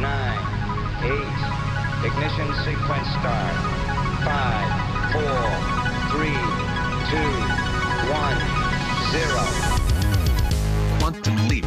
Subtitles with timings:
[0.00, 0.40] nine,
[1.02, 1.38] eight.
[2.04, 3.56] Ignition sequence start.
[4.24, 4.70] Five,
[5.12, 5.42] four,
[6.12, 6.40] three,
[7.10, 7.32] two,
[8.10, 8.38] one,
[9.12, 9.44] zero.
[10.98, 11.64] Quantum leap.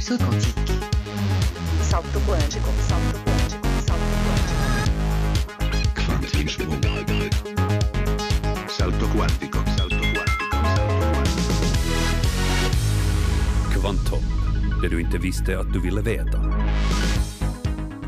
[0.00, 0.74] Saut quantique.
[1.82, 4.62] Salto quântico, salto quântico, salto quântico.
[6.06, 6.76] Quantismo.
[8.68, 9.08] Salto quantico.
[9.08, 9.58] Salto quantico.
[9.76, 10.42] Salto quantico.
[13.72, 14.22] Kvantum,
[14.82, 16.38] det du inte visste att du ville veta.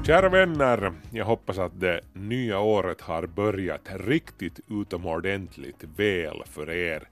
[0.07, 7.09] Kära vänner, jag hoppas att det nya året har börjat riktigt utomordentligt väl för er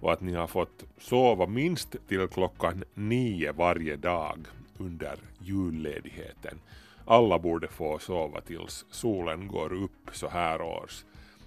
[0.00, 4.38] och att ni har fått sova minst till klockan nio varje dag
[4.78, 6.60] under julledigheten.
[7.04, 11.04] Alla borde få sova tills solen går upp så här års.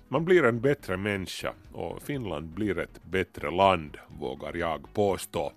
[0.07, 5.51] Man blir en bättre människa och Finland blir ett bättre land, vågar jag påstå.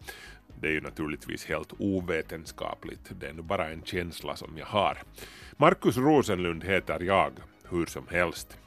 [0.61, 4.99] Det är ju naturligtvis helt ovetenskapligt, det är nu bara en känsla som jag har.
[5.57, 7.33] Markus Rosenlund heter jag,
[7.71, 8.59] hur som helst.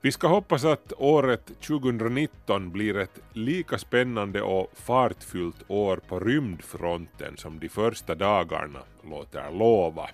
[0.00, 7.36] Vi ska hoppas att året 2019 blir ett lika spännande och fartfyllt år på rymdfronten
[7.36, 10.10] som de första dagarna låter lova.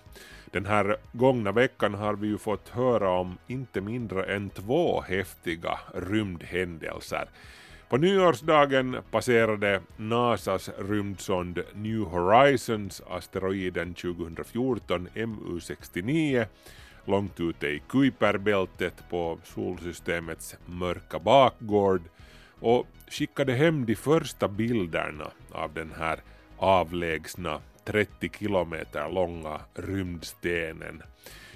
[0.51, 5.79] Den här gångna veckan har vi ju fått höra om inte mindre än två häftiga
[5.95, 7.29] rymdhändelser.
[7.89, 16.47] På nyårsdagen passerade NASAs rymdsond New Horizons asteroiden 2014 MU69
[17.05, 22.03] långt ute i Kuiperbältet på solsystemets mörka bakgård
[22.61, 26.21] och skickade hem de första bilderna av den här
[26.57, 31.03] avlägsna 30 kilometer långa rymdstenen.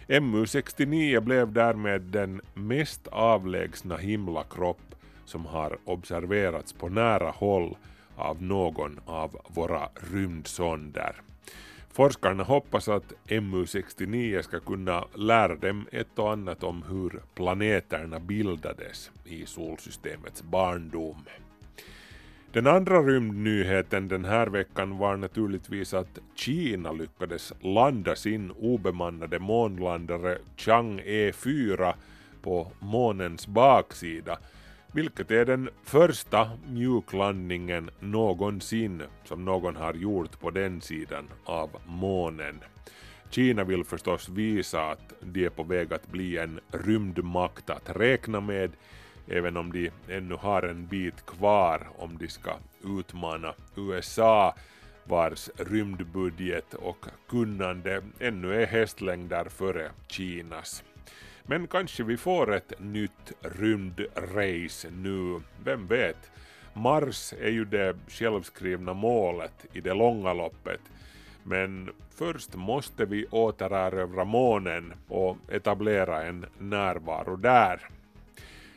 [0.08, 4.80] MU69 blev därmed den mest avlägsna himlakropp
[5.24, 7.76] som har observerats på nära håll
[8.16, 11.14] av någon av våra rymdsonder.
[11.92, 19.10] Forskarna hoppas att MU69 ska kunna lära dem ett och annat om hur planeterna bildades
[19.24, 21.24] i solsystemets barndom.
[22.52, 30.38] Den andra rymdnyheten den här veckan var naturligtvis att Kina lyckades landa sin obemannade månlandare
[30.56, 31.94] Chang'e 4
[32.42, 34.38] på månens baksida
[34.92, 42.60] vilket är den första mjuklandningen någonsin som någon har gjort på den sidan av månen.
[43.30, 48.40] Kina vill förstås visa att de är på väg att bli en rymdmakt att räkna
[48.40, 48.70] med,
[49.28, 52.50] även om de ännu har en bit kvar om de ska
[52.98, 54.54] utmana USA
[55.04, 60.82] vars rymdbudget och kunnande ännu är hästlängder före Kinas.
[61.46, 66.30] Men kanske vi får ett nytt rymdrace nu, vem vet?
[66.74, 70.80] Mars är ju det självskrivna målet i det långa loppet.
[71.42, 77.88] Men först måste vi återerövra månen och etablera en närvaro där.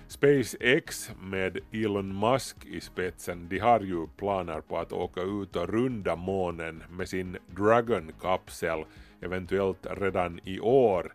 [0.07, 5.69] SpaceX med Elon Musk i spetsen, de har ju planer på att åka ut och
[5.69, 8.85] runda månen med sin Dragon-kapsel,
[9.21, 11.13] eventuellt redan i år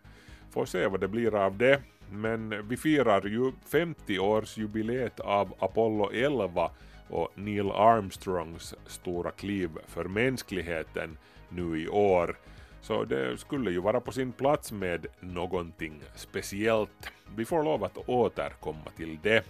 [0.51, 1.81] Får se vad det blir av det.
[2.11, 6.71] Men vi firar ju 50-årsjubileet av Apollo 11
[7.09, 11.17] och Neil Armstrongs stora kliv för mänskligheten
[11.49, 12.37] nu i år.
[12.81, 17.11] Så det skulle ju vara på sin plats med någonting speciellt.
[17.35, 19.45] Vi får lov att återkomma till det.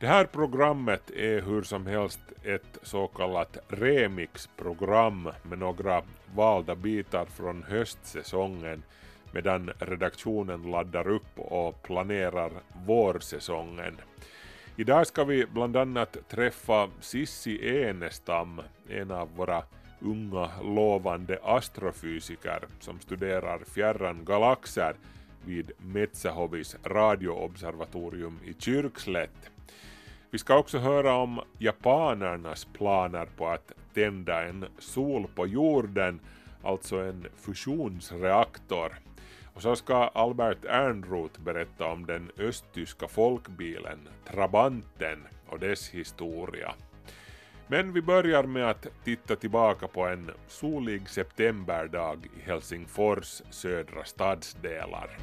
[0.00, 6.02] Det här programmet är hur som helst ett så kallat remixprogram med några
[6.34, 8.82] valda bitar från höstsäsongen
[9.32, 12.50] medan redaktionen laddar upp och planerar
[12.86, 13.96] vårsäsongen.
[14.76, 19.62] Idag ska vi bland annat träffa Sissi Enestam, en av våra
[20.00, 24.94] unga lovande astrofysiker som studerar fjärran galaxer
[25.44, 29.50] vid Metsähovis radioobservatorium i Kyrkslätt.
[30.30, 36.20] Vi ska också höra om japanernas planer på att tända en sol på jorden,
[36.62, 38.92] alltså en fusionsreaktor
[39.58, 45.18] och så ska Albert Ernroth berätta om den östtyska folkbilen Trabanten
[45.48, 46.74] och dess historia.
[47.66, 55.18] Men vi börjar med att titta tillbaka på en solig septemberdag i Helsingfors södra stadsdelar.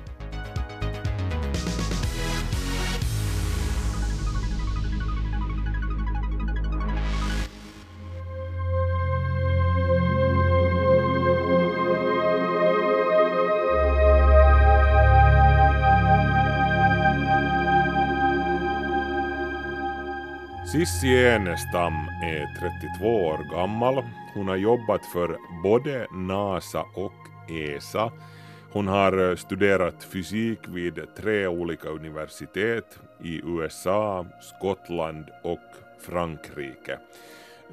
[20.75, 21.94] Sissi Enestam
[22.24, 22.48] är
[23.00, 24.04] 32 år gammal.
[24.33, 28.12] Hon har jobbat för både NASA och ESA.
[28.72, 35.60] Hon har eh, studerat fysik vid tre olika universitet i USA, Skottland och
[36.00, 37.00] Frankrike.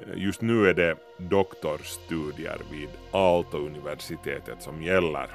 [0.07, 5.27] Eh, just nu är det doktorstudier vid Aalto-universitetet som gäller.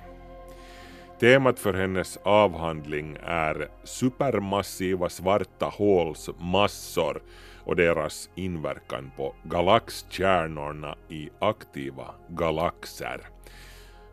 [1.21, 7.23] Temat för hennes avhandling är supermassiva svarta håls massor
[7.69, 13.21] och deras inverkan på galaxkärnorna i aktiva galaxer.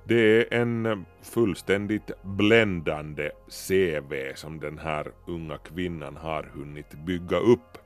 [0.03, 3.31] Det är en fullständigt bländande
[3.67, 7.77] CV som den här unga kvinnan har hunnit bygga upp.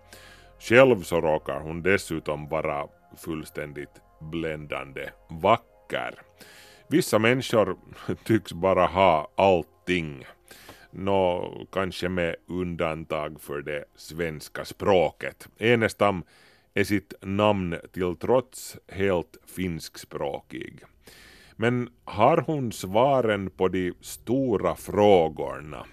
[0.59, 2.87] Själv så råkar hon dessutom vara
[3.17, 6.13] fullständigt bländande vacker.
[6.87, 7.77] Vissa människor
[8.23, 10.25] tycks bara ha allting.
[10.91, 15.47] Nå, kanske med undantag för det svenska språket.
[15.57, 16.23] Enestam
[16.73, 20.79] är sitt namn till trots helt finskspråkig.
[21.55, 25.85] Men har hon svaren på de stora frågorna?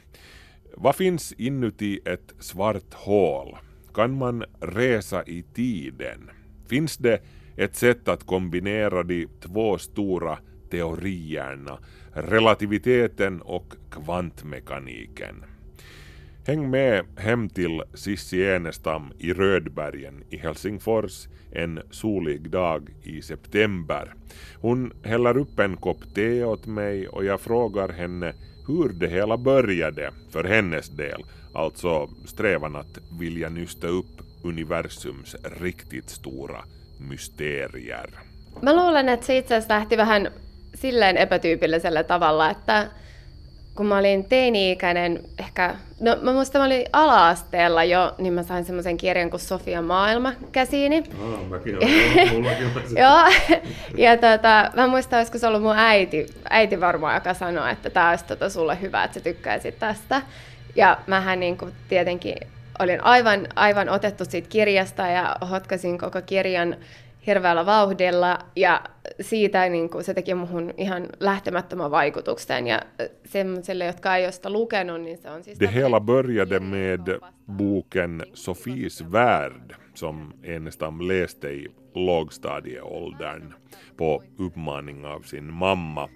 [0.74, 3.56] Vad finns inuti ett svart hål?
[3.94, 6.30] Kan man resa i tiden?
[6.68, 7.20] Finns det
[7.56, 10.38] ett sätt att kombinera de två stora
[10.70, 11.78] teorierna,
[12.12, 15.44] relativiteten och kvantmekaniken?
[16.46, 24.14] Häng med hem till Sissi Enestam i Rödbergen i Helsingfors en solig dag i september.
[24.60, 28.32] Hon häller upp en kopp te åt mig och jag frågar henne
[28.66, 31.24] hur det hela började för hennes del,
[31.54, 36.64] alltså strävan att vilja nysta upp universums riktigt stora
[37.10, 38.10] mysterier.
[38.62, 40.28] Mä luulen, että se itse asiassa lähti vähän
[40.76, 42.86] silleen epätyypillisellä tavalla, että
[43.76, 48.64] kun mä olin teini-ikäinen, ehkä, no mä muistan, mä olin ala-asteella jo, niin mä sain
[48.64, 51.02] semmoisen kirjan kuin Sofia maailma käsiini.
[51.20, 52.98] Aa, mäkin olen.
[53.02, 53.58] Joo,
[53.96, 58.10] ja tota, mä muistan, olisiko se ollut mun äiti, äiti varmaan, joka sanoi, että tämä
[58.10, 60.22] olisi tota sulle hyvä, että sä tykkäisit tästä.
[60.76, 62.36] Ja mähän niin kuin tietenkin
[62.78, 66.76] olin aivan, aivan otettu siitä kirjasta ja hotkasin koko kirjan
[67.26, 68.82] hirveällä vauhdilla ja
[69.20, 72.82] siitä niin kuin, se teki muhun ihan lähtemättömän vaikutuksen ja
[73.24, 75.60] semmoiselle, jotka ei ole sitä lukenut, niin se on siis...
[75.60, 77.20] Det hela började med
[77.52, 83.54] boken Sofies värld som Enestam läste i lågstadieåldern
[83.96, 86.08] på uppmaning av sin mamma.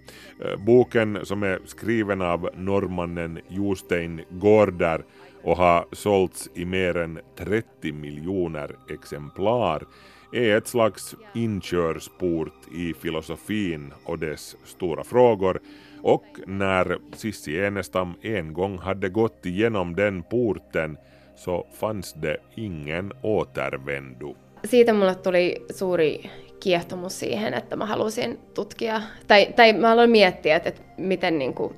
[0.59, 5.05] Boken som är skriven av norrmannen Jostein Gårder
[5.43, 9.87] och har sålts i mer än 30 miljoner exemplar
[10.33, 15.61] är ett slags inkörsport i filosofin och dess stora frågor
[16.03, 20.99] och när Sissi Enestam en gång hade gått igenom den porten
[21.37, 24.37] så fanns det ingen återvändo.
[24.65, 26.31] Siitä mulle tuli suuri
[26.61, 31.55] kiehtomus siihen, että mä halusin tutkia, tai, tai mä aloin miettiä, että, että miten niin
[31.55, 31.75] kuin,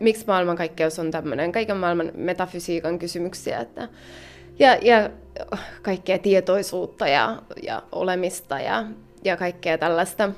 [0.00, 3.88] miksi maailmankaikkeus on tämmöinen, kaiken maailman metafysiikan kysymyksiä, että,
[4.58, 5.10] ja, ja
[5.82, 8.84] kaikkea tietoisuutta ja, ja olemista ja,
[9.24, 10.30] ja kaikkea tällaista.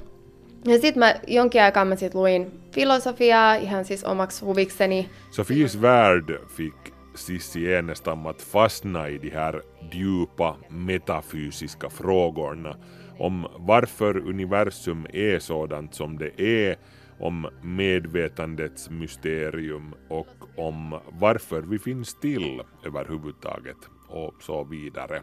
[0.64, 5.10] Ja sitten mä jonkin aikaa mä sit luin filosofiaa ihan siis omaksi huvikseni.
[5.30, 6.76] Sofies värld fick
[7.14, 9.62] Sissi Enestam att fastna i de här
[9.92, 12.76] djupa metafysiska frågorna
[13.18, 16.76] om varför universum är sådant som det är,
[17.18, 23.76] om medvetandets mysterium och om varför vi finns till överhuvudtaget
[24.10, 25.22] och så vidare.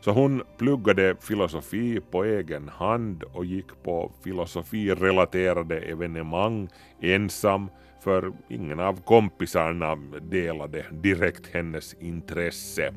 [0.00, 6.68] Så hon pluggade filosofi på egen hand och gick på filosofirelaterade evenemang
[7.00, 7.68] ensam
[8.04, 12.94] för ingen av kompisarna delade direkt hennes intresse.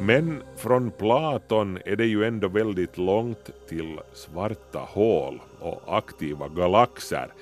[0.00, 7.32] Men från Platon är det ju ändå väldigt långt till svarta hål och aktiva galaxer.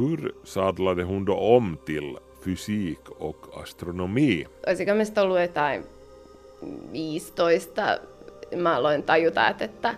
[0.00, 4.46] Hur sadlade hon då om till fysik och astronomi?
[4.66, 5.84] Olisiko meistä ollut jotain
[6.92, 7.98] 15,
[8.56, 9.94] mä aloin tajuta, että, että,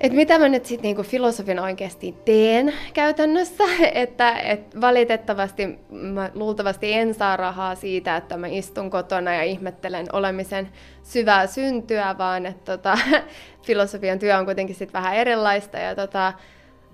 [0.00, 3.64] että mitä mä nyt sitten niinku filosofin oikeasti teen käytännössä.
[3.94, 10.06] Että, että valitettavasti mä luultavasti en saa rahaa siitä, että mä istun kotona ja ihmettelen
[10.12, 10.68] olemisen
[11.02, 12.98] syvää syntyä, vaan että tota,
[13.66, 15.78] filosofian työ on kuitenkin sitten vähän erilaista.
[15.78, 16.32] Ja tota,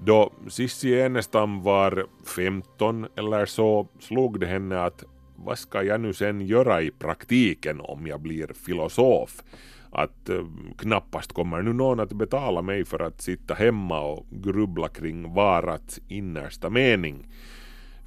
[0.04, 5.04] Då Sissi Enestam var 15 eller så slog det henne att
[5.36, 9.42] vad ska jag nu sen göra i praktiken om jag blir filosof?
[9.90, 10.44] Att eh,
[10.78, 16.00] knappast kommer nu någon att betala mig för att sitta hemma och grubbla kring varats
[16.08, 17.26] innersta mening.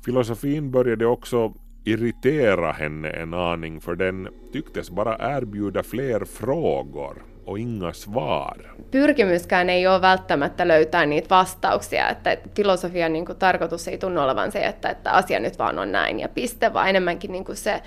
[0.06, 7.60] Filosofin började också irritera henne en aning för den tycktes bara erbjuda fler frågor och
[7.60, 8.58] inga svar.
[8.92, 14.52] Pyrkimyskään ei ole välttämättä löytää niitä vastauksia, että filosofian niin kuin, tarkoitus ei tunnu olevan
[14.52, 17.82] se, että, että asia nyt vaan on näin ja piste, vaan enemmänkin niin kuin se,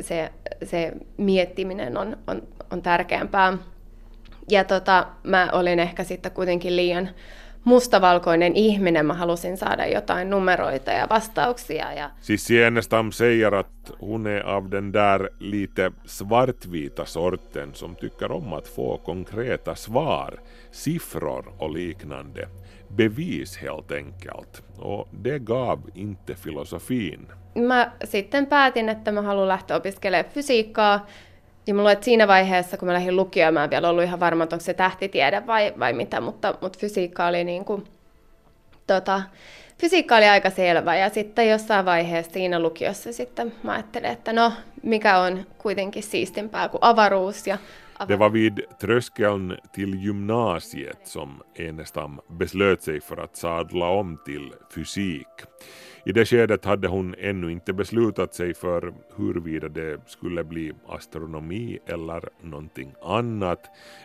[0.00, 0.32] se,
[0.64, 3.58] se miettiminen on, on, on tärkeämpää.
[4.50, 7.08] Ja tota, mä olin ehkä sitten kuitenkin liian
[7.64, 9.06] mustavalkoinen ihminen.
[9.06, 11.92] Mä halusin saada jotain numeroita ja vastauksia.
[11.92, 12.10] Ja...
[12.20, 18.52] Siis Sienestam säger att hon är av den där lite svartvita sorten som tycker om
[18.52, 20.38] att få konkreta svar,
[20.70, 22.48] siffror och liknande.
[22.96, 24.62] Bevis helt enkelt.
[24.78, 27.28] Och det gav inte filosofin.
[27.54, 31.06] Mä sitten päätin, että mä haluan lähteä opiskelemaan fysiikkaa.
[31.66, 34.44] Ja mulla että siinä vaiheessa, kun mä lähdin lukioon, mä en vielä ollut ihan varma,
[34.44, 37.84] että onko se tähtitiede vai, vai mitä, mutta, mutta fysiikka oli niin kuin,
[38.86, 39.22] tota,
[39.78, 40.96] fysiikka oli aika selvä.
[40.96, 44.52] Ja sitten jossain vaiheessa siinä lukiossa sitten mä ajattelin, että no,
[44.82, 47.46] mikä on kuitenkin siistimpää kuin avaruus.
[47.46, 47.58] Ja
[48.08, 54.52] Det var vid tröskeln till gymnasiet som Enestam beslöt sig för att sadla om till
[54.74, 55.28] fysik.
[56.06, 61.78] I det skedet hade hon ännu inte beslutat sig för huruvida det skulle bli astronomi
[61.86, 63.60] eller någonting annat,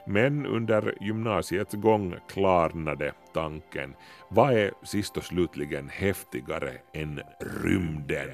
[0.07, 3.93] men under gymnasiets gång klarnade tanken.
[4.29, 7.21] Vad är sist och slutligen häftigare än
[7.63, 8.29] rymden?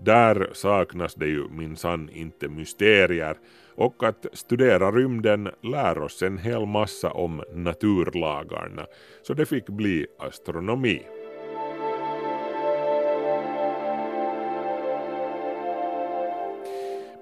[0.00, 3.36] Där saknas det ju minsann inte mysterier
[3.78, 8.86] och att studera rymden lär oss en hel massa om naturlagarna,
[9.22, 11.02] så det fick bli astronomi.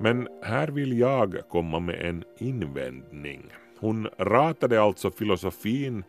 [0.00, 3.52] Men här vill jag komma med en invändning.
[3.78, 6.04] Hon ratade alltså filosofin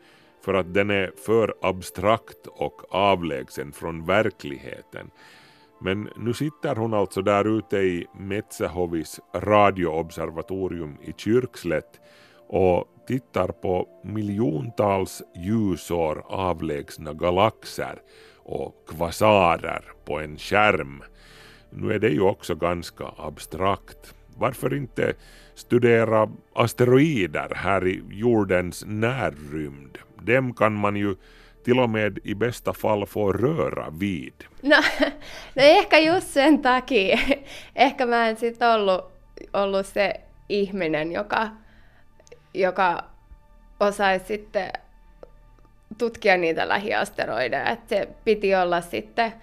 [0.46, 5.12] för att den är för abstrakt och avlägsen från verkligheten.
[5.82, 12.00] Men nu sitter hon alltså där ute i Metsähovis radioobservatorium i Kyrkslätt
[12.48, 18.02] och tittar på miljontals ljusår avlägsna galaxer
[18.38, 21.04] och kvasarer på en skärm
[21.70, 24.16] nu är det ju också ganska abstrakt.
[24.38, 25.14] Varför inte
[25.56, 29.98] studera asteroider här i jordens närrymd?
[30.22, 31.16] Dem kan man ju
[31.68, 34.34] till och med i bästa fall få röra vid.
[34.62, 34.76] No,
[35.56, 37.20] no ehkä just sen takia.
[37.76, 39.12] Ehkä mä en sit ollut,
[39.54, 40.14] ollut se
[40.50, 41.50] ihminen, joka,
[42.54, 43.04] joka
[43.80, 44.72] osaisi sitten
[45.98, 47.70] tutkia niitä lähiasteroideja.
[47.70, 49.34] Että se piti olla sitten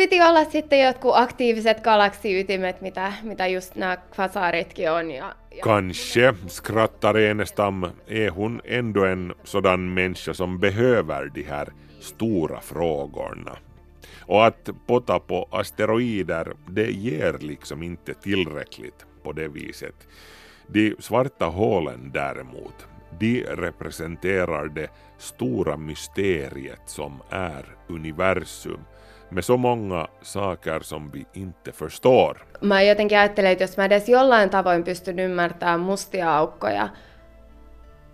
[0.00, 5.10] piti olla sitten jotkut aktiiviset galaksiytimet, mitä, mitä just nämä kvasaaritkin on.
[5.10, 5.62] Ja, ja...
[5.62, 11.68] Kanske, skrattar Enestam, är hon ändå en sådan människa som behöver de här
[12.00, 13.56] stora frågorna.
[14.26, 20.08] Och att potta på asteroider, det ger liksom inte tillräckligt på det viset.
[20.66, 22.86] De svarta hålen däremot,
[23.18, 28.80] de representerar det stora mysteriet som är universum
[29.30, 32.46] med så många saker som vi inte förstår.
[32.60, 36.88] Mä jotenkin ajattelen, että jos mä edes jollain tavoin pystyn ymmärtämään mustia aukkoja,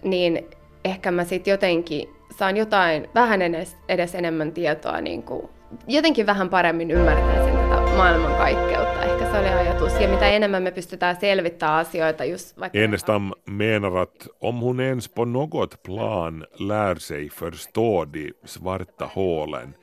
[0.03, 0.51] niin
[0.85, 2.09] ehkä mä sitten jotenkin
[2.39, 5.49] saan jotain, vähän edes, edes enemmän tietoa, niin kuin,
[5.87, 9.03] jotenkin vähän paremmin ymmärtäisin tätä maailmankaikkeutta.
[9.03, 10.01] Ehkä se oli ajatus.
[10.01, 12.79] Ja mitä enemmän me pystytään selvittämään asioita just vaikka...
[12.79, 19.75] Enestam menar att om hon ens på något plan lär sig förstå de svarta hålen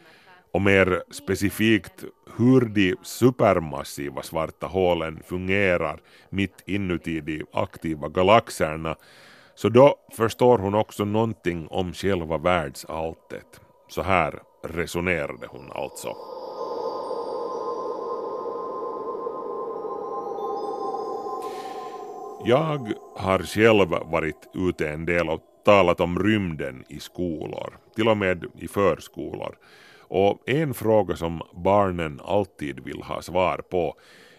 [0.54, 2.04] och mer specifikt
[2.38, 8.96] hur de supermassiva svarta hålen fungerar mitt inuti de aktiva galaxerna,
[9.56, 13.62] så då förstår hon också någonting om själva världsalltet.
[13.88, 16.16] Så här resonerade hon alltså.
[22.46, 28.18] Jag har själv varit ute en del och talat om rymden i skolor, till och
[28.18, 29.56] med i förskolor.
[30.16, 33.96] Och en fråga som barnen alltid vill ha svar på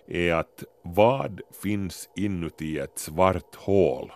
[0.08, 4.12] är att vad finns inuti ett svart hål?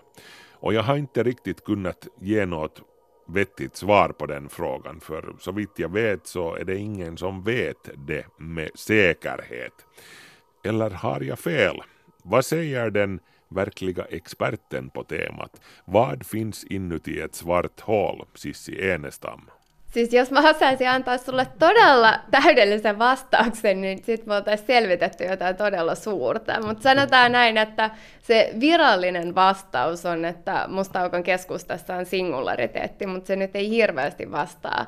[0.53, 2.83] Och jag har inte riktigt kunnat ge något
[3.29, 7.43] vettigt svar på den frågan för så vitt jag vet så är det ingen som
[7.43, 9.87] vet det med säkerhet.
[10.65, 11.83] Eller har jag fel?
[12.25, 15.61] Vad säger den verkliga experten på temat?
[15.85, 19.51] Vad finns inuti ett svart hål, Sissi Enestam?
[19.91, 25.57] Siis jos mä osaisin antaa sulle todella täydellisen vastauksen, niin sit me oltaisiin selvitetty jotain
[25.57, 26.67] todella suurta.
[26.67, 27.91] Mutta sanotaan näin, että
[28.23, 34.87] se virallinen vastaus on, että mustaukon keskustassa on singulariteetti, mutta se nyt ei hirveästi vastaa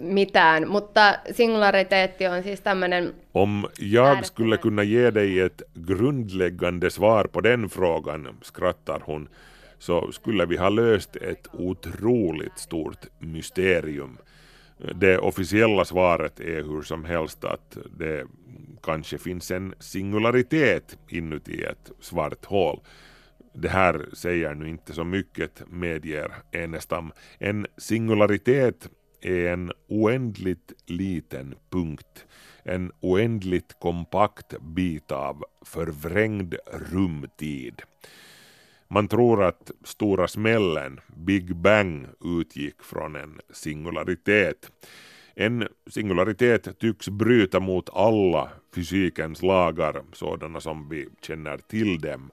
[0.00, 7.28] mitään, mutta singulariteetti on siis tämmöinen Om jag skulle kunna ge dig ett grundläggande svar
[7.28, 9.28] på den frågan, skrattar hon,
[9.78, 14.18] så skulle vi ha löst ett otroligt stort mysterium.
[14.94, 18.26] Det officiella svaret är hur som helst att det
[18.82, 22.80] kanske finns en singularitet inuti ett svart hål.
[23.52, 27.12] Det här säger nu inte så mycket, medger Enestam.
[27.38, 28.88] En singularitet
[29.20, 32.26] är en oändligt liten punkt,
[32.62, 37.82] en oändligt kompakt bit av förvrängd rumtid.
[38.88, 44.70] Man tror att stora smällen, Big Bang, utgick från en singularitet.
[45.34, 52.30] En singularitet tycks bryta mot alla fysikens lagar, sådana som vi känner till dem.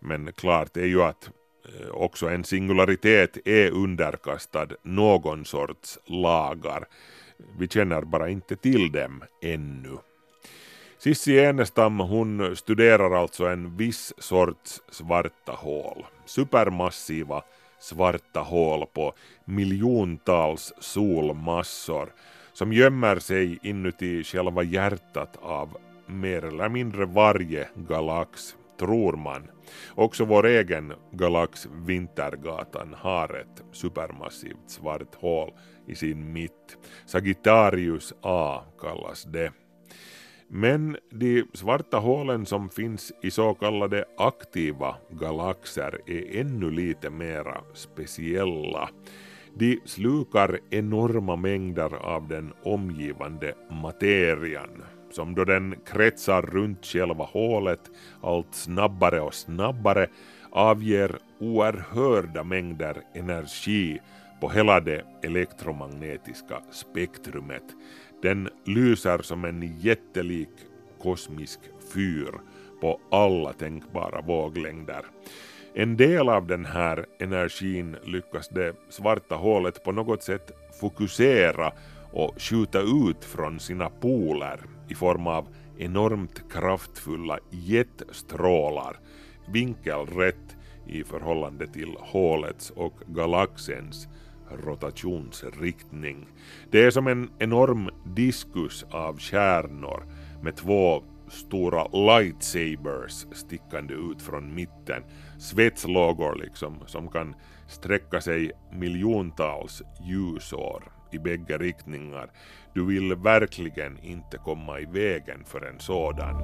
[0.00, 1.30] Men klart är ju att
[1.64, 6.84] eh, också en singularitet är underkastad någon sorts lagar.
[7.58, 9.98] Vi känner bara inte till dem ännu.
[10.98, 16.04] Sissi Enestam hon studerar alltså en viss sorts svarta hål.
[16.24, 17.42] Supermassiva
[17.80, 19.12] svarta hål på
[19.44, 22.12] miljontals solmassor
[22.52, 25.76] som gömmer sig inuti själva hjärtat av
[26.06, 29.42] mer eller mindre varje galax, tror man.
[29.94, 35.52] Också vår egen galax Vintergatan har ett supermassivt svart hål
[35.86, 36.76] i sin mitt.
[37.06, 39.52] Sagittarius A kallas det.
[40.48, 47.60] Men de svarta hålen som finns i så kallade aktiva galaxer är ännu lite mera
[47.74, 48.88] speciella.
[49.54, 57.90] De slukar enorma mängder av den omgivande materian som då den kretsar runt själva hålet
[58.22, 60.06] allt snabbare och snabbare
[60.50, 64.00] avger oerhörda mängder energi
[64.40, 67.64] på hela det elektromagnetiska spektrumet.
[68.22, 70.48] Den lyser som en jättelik
[71.02, 71.60] kosmisk
[71.94, 72.40] fyr
[72.80, 75.04] på alla tänkbara våglängder.
[75.74, 80.50] En del av den här energin lyckas det svarta hålet på något sätt
[80.80, 81.72] fokusera
[82.12, 85.48] och skjuta ut från sina poler i form av
[85.78, 88.96] enormt kraftfulla jetstrålar,
[89.48, 94.08] vinkelrätt i förhållande till hålets och galaxens
[94.50, 96.28] rotationsriktning.
[96.70, 100.04] Det är som en enorm diskus av stjärnor
[100.42, 105.02] med två stora lightsabers stickande ut från mitten.
[105.38, 107.34] Svetslågor liksom som kan
[107.68, 112.30] sträcka sig miljontals ljusår i bägge riktningar.
[112.74, 116.42] Du vill verkligen inte komma i vägen för en sådan.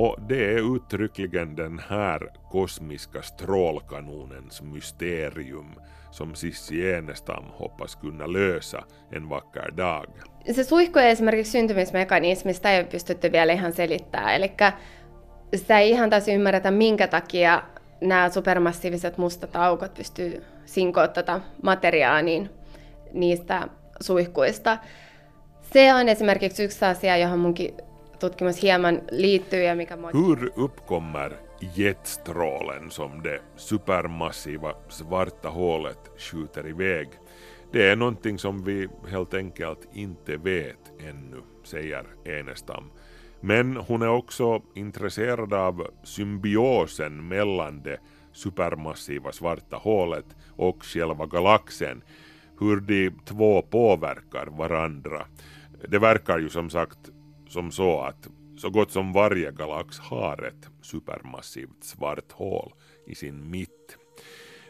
[0.00, 5.74] Och det är uttryckligen den här kosmiska strålkanonens mysterium
[6.10, 10.06] som Sissi Enestam hoppas kunna lösa en vacker dag.
[10.54, 14.34] se suihkujen esimerkiksi syntymismekanismi, sitä ei ole pystytty vielä ihan selittämään.
[14.34, 14.52] Eli
[15.56, 17.62] sitä ei ihan täysin ymmärretä, minkä takia
[18.00, 22.50] nämä supermassiiviset mustat aukot pystyy sinkoa tätä materiaa niin
[23.12, 23.68] niistä
[24.00, 24.78] suihkuista.
[25.72, 27.87] Se on esimerkiksi yksi asia, johon munkin
[28.18, 31.32] tutkimus hieman liittyy ja mikä Hur uppkommer
[31.76, 37.08] jetstrålen som det supermassiva svarta hålet skjuter iväg?
[37.72, 42.90] Det är någonting som vi helt enkelt inte vet ännu, säger Enestam.
[43.40, 47.98] Men hon är också intresserad av symbiosen mellan det
[48.32, 50.26] supermassiva svarta hålet
[50.56, 52.02] och själva galaxen,
[52.60, 55.26] hur de två påverkar varandra.
[55.88, 56.98] Det verkar ju som sagt
[57.48, 62.72] som så att så gott som varje galax har ett supermassivt svart hål
[63.06, 63.96] i sin mitt.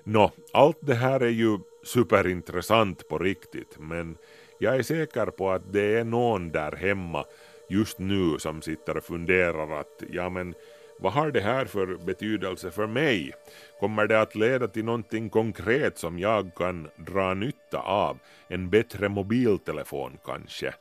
[0.05, 4.17] Nå, allt det här är ju superintressant på riktigt, men
[4.59, 7.25] jag är säker på att det är någon där hemma
[7.69, 10.55] just nu som sitter och funderar att ja men
[11.01, 13.33] vad har det här för betydelse för mig?
[13.81, 18.19] Kommer det att leda till någonting konkret som jag kan dra nytta av?
[18.49, 20.75] En bättre mobiltelefon kanske?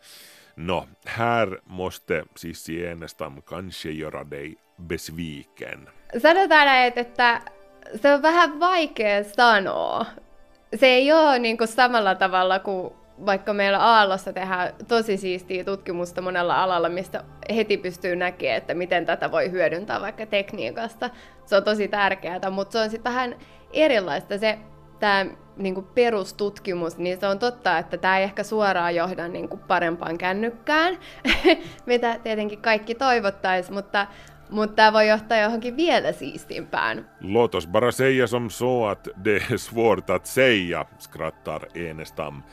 [0.57, 5.89] Nå, här måste Sissi Enestam kanske göra dig besviken.
[6.21, 7.41] Sanotaan näin, että
[8.01, 10.05] se on vähän vaikea sanoa.
[10.75, 12.93] Se ei ole niin kuin samalla tavalla kuin
[13.25, 17.23] vaikka meillä Aallossa tehdään tosi siistiä tutkimusta monella alalla, mistä
[17.55, 21.09] heti pystyy näkemään, että miten tätä voi hyödyntää vaikka tekniikasta.
[21.45, 23.35] Se on tosi tärkeää, mutta se on sitten vähän
[23.73, 24.37] erilaista.
[24.37, 24.57] Se
[24.99, 25.25] tämä
[25.57, 30.17] niin perustutkimus, niin se on totta, että tämä ei ehkä suoraan johda niin kuin parempaan
[30.17, 30.97] kännykkään,
[31.85, 34.07] mitä tietenkin kaikki toivottaisi, mutta
[34.49, 37.09] Mutta tämä voi johtaa johonkin vielä siistimpään.
[37.21, 42.43] Låt oss bara säga som så att det är svårt att säga, skrattar Enestam.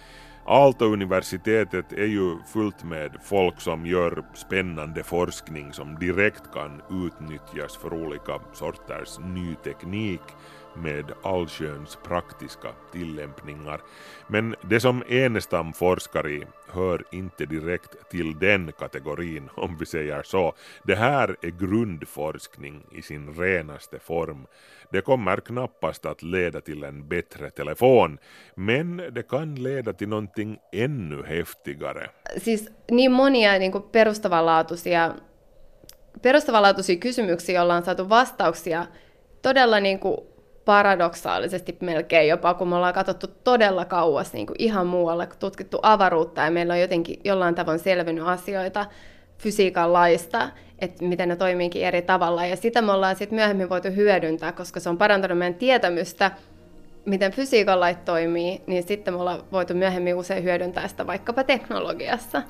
[0.47, 7.95] Aalto-universitetet är ju fullt med folk som gör spännande forskning som direkt kan utnyttjas för
[7.95, 10.21] olika sorters ny teknik
[10.77, 13.81] med allsköns praktiska tillämpningar.
[14.27, 20.23] Men det som Enestam forskar i hör inte direkt till den kategorin om vi säger
[20.23, 20.55] så.
[20.83, 24.47] Det här är grundforskning i sin renaste form.
[24.93, 28.19] Det kommer knappast att leda till en bättre telefon,
[28.55, 32.11] men det kan leda till någonting ännu häftigare.
[32.39, 35.15] Siis niin monia niin kuin perustavanlaatuisia,
[36.23, 38.87] perustavanlaatuisia kysymyksiä, joilla on saatu vastauksia
[39.43, 40.34] todella niin kuin
[40.65, 46.41] paradoksaalisesti melkein jopa, kun me ollaan katsottu todella kauas niin kuin ihan muualle, tutkittu avaruutta
[46.41, 48.87] ja meillä on jotenkin jollain tavoin selvinnyt asioita
[49.39, 50.49] fysiikan laista,
[50.79, 52.47] että miten ne toimiikin eri tavalla.
[52.47, 56.31] Ja sitä me ollaan sitten myöhemmin voitu hyödyntää, koska se on parantanut meidän tietämystä,
[57.05, 62.43] miten fysiikan lait toimii, niin sitten me ollaan voitu myöhemmin usein hyödyntää sitä vaikkapa teknologiassa.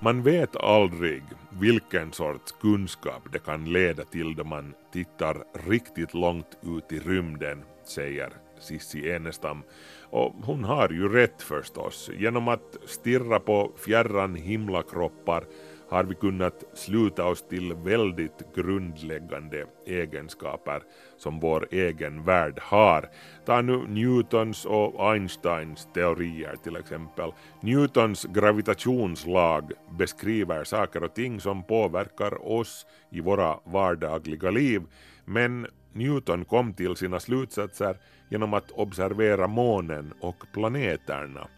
[0.00, 6.58] Man vet aldrig vilken sorts kunskap det kan leda till då man tittar riktigt långt
[6.62, 9.62] ut i rymden, säger Sissi Enestam.
[10.10, 12.10] Och hon har ju rätt förstås.
[12.18, 15.44] Genom att stirra på fjärran himlakroppar
[15.88, 20.82] har vi kunnat sluta oss till väldigt grundläggande egenskaper
[21.16, 23.08] som vår egen värld har.
[23.44, 27.32] Ta nu Newtons och Einsteins teorier till exempel.
[27.60, 34.82] Newtons gravitationslag beskriver saker och ting som påverkar oss i våra vardagliga liv,
[35.24, 37.96] men Newton kom till sina slutsatser
[38.28, 41.48] genom att observera månen och planeterna.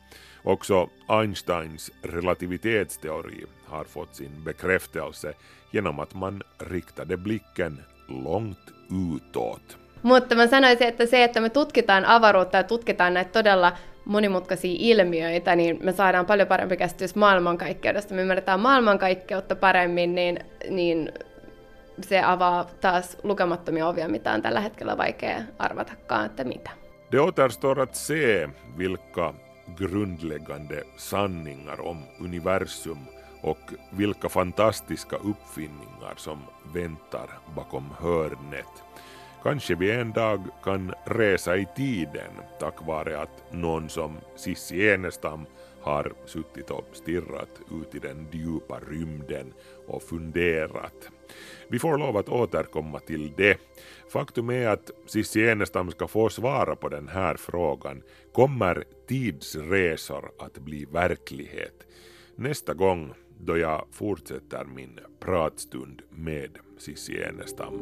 [0.45, 5.35] Också Einsteins relativitetsteori har fått sin bekräftelse
[5.73, 9.79] genom att man riktade blicken långt utåt.
[10.03, 13.73] Mutta mä sanoisin, että se, että me tutkitaan avaruutta ja tutkitaan näitä todella
[14.05, 18.15] monimutkaisia ilmiöitä, niin me saadaan paljon parempi käsitys maailmankaikkeudesta.
[18.15, 20.39] Me ymmärretään maailmankaikkeutta paremmin, niin,
[20.71, 21.13] niin
[22.01, 26.71] se avaa taas lukemattomia ovia, mitä on tällä hetkellä vaikea arvatakaan, että mitä.
[27.13, 28.49] Det återstår att se
[28.79, 29.35] vilka
[29.79, 32.99] grundläggande sanningar om universum
[33.41, 36.39] och vilka fantastiska uppfinningar som
[36.75, 38.83] väntar bakom hörnet.
[39.43, 45.47] Kanske vi en dag kan resa i tiden tack vare att någon som Sissi Enestam
[45.81, 49.53] har suttit och stirrat ut i den djupa rymden
[49.87, 51.09] och funderat.
[51.69, 53.59] Vi får lov att återkomma till det.
[54.09, 58.03] Faktum är att Cissi Enestam ska få svara på den här frågan.
[58.33, 61.87] Kommer tidsresor att bli verklighet?
[62.37, 67.75] Nästa gång då jag fortsätter min pratstund med Cissi Enestam.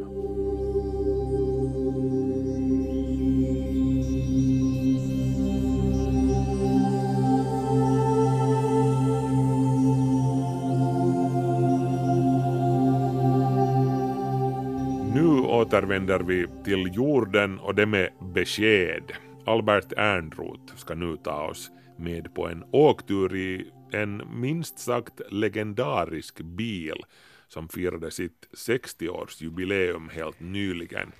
[15.14, 19.25] Nu återvänder vi till jorden och det med besked.
[19.46, 26.40] Albert Ernroth ska nu ta oss med på en åktur i en minst sagt legendarisk
[26.40, 27.04] bil
[27.48, 31.12] som firade sitt 60-årsjubileum helt nyligen.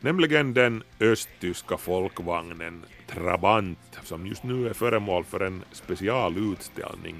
[0.00, 7.16] Nämligen den östtyska folkvagnen Trabant som just nu är föremål för en specialutställning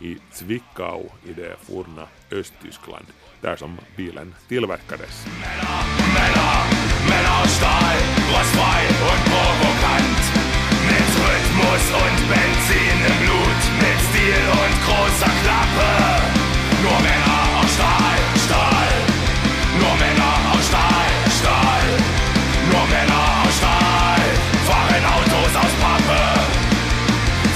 [0.00, 3.06] i Zwickau i det forna Östtyskland,
[3.40, 5.26] där som bilen tillverkades.
[6.14, 7.98] Männer, Männer aus Stahl,
[8.32, 10.22] rostfrei und provokant.
[10.88, 15.90] Mit Rhythmus und Benzin im Blut, mit Stil und großer Klappe.
[16.82, 18.92] Nur Männer aus Stahl, Stahl.
[19.80, 21.86] Nur Männer aus Stahl, Stahl.
[22.70, 24.26] Nur Männer aus Stahl.
[24.68, 26.22] Fahren Autos aus Pappe.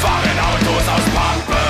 [0.02, 1.62] Fahren Autos aus Pappe.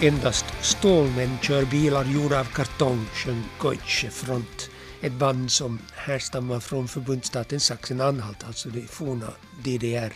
[0.00, 4.73] Endast stålmän kör bilar gjorda av kartong, sjöng Goitsche Front.
[5.04, 9.32] Ett band som härstammar från förbundsstaten Sachsen-Anhalt, alltså det forna
[9.64, 10.12] DDR.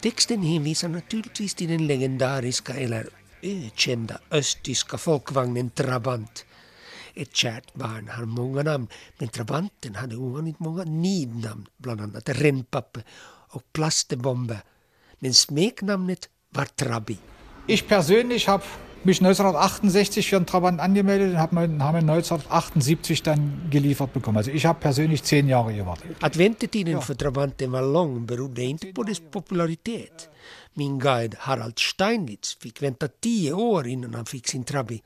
[0.00, 3.08] Texten hänvisar naturligtvis till den legendariska eller
[3.42, 6.44] ökända östtyska folkvagnen Trabant.
[7.14, 13.02] Ett kärt barn har många namn, men Trabanten hade ovanligt många nidnamn, bland annat Rennpappe
[13.48, 14.62] och Plastebombe.
[15.18, 17.18] Men smeknamnet var Trabi.
[17.66, 18.64] Ich persönlich habe
[19.04, 24.38] mich 1968 für den Trabant angemeldet und habe ihn haben ihn 1978 dann geliefert bekommen.
[24.38, 26.16] Also ich habe persönlich zehn Jahre gewartet.
[26.20, 30.28] Att väntetiden för Trabanten var lång berodde inte på dess popularitet.
[30.74, 35.02] Min guide Harald Steinitz fick vänta tio år innan han fick sin Trabi.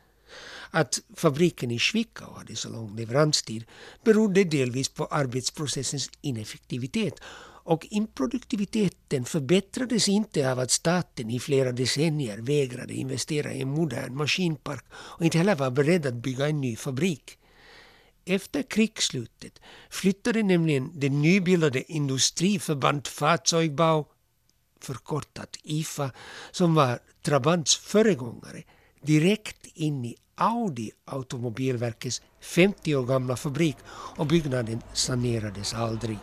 [0.71, 3.65] Att fabriken i Zwickau hade så lång leveranstid
[4.05, 7.21] berodde delvis på arbetsprocessens ineffektivitet
[7.64, 14.16] och improduktiviteten förbättrades inte av att staten i flera decennier vägrade investera i en modern
[14.16, 17.38] maskinpark och inte heller var beredd att bygga en ny fabrik.
[18.24, 24.05] Efter krigsslutet flyttade nämligen det nybildade Industriförband Fahrzeugbau,
[24.81, 26.11] förkortat IFA,
[26.50, 28.62] som var Trabants föregångare,
[29.03, 33.77] direkt in i Audi Automobilverkets 50 år gamla fabrik
[34.16, 36.18] och byggnaden sanerades aldrig.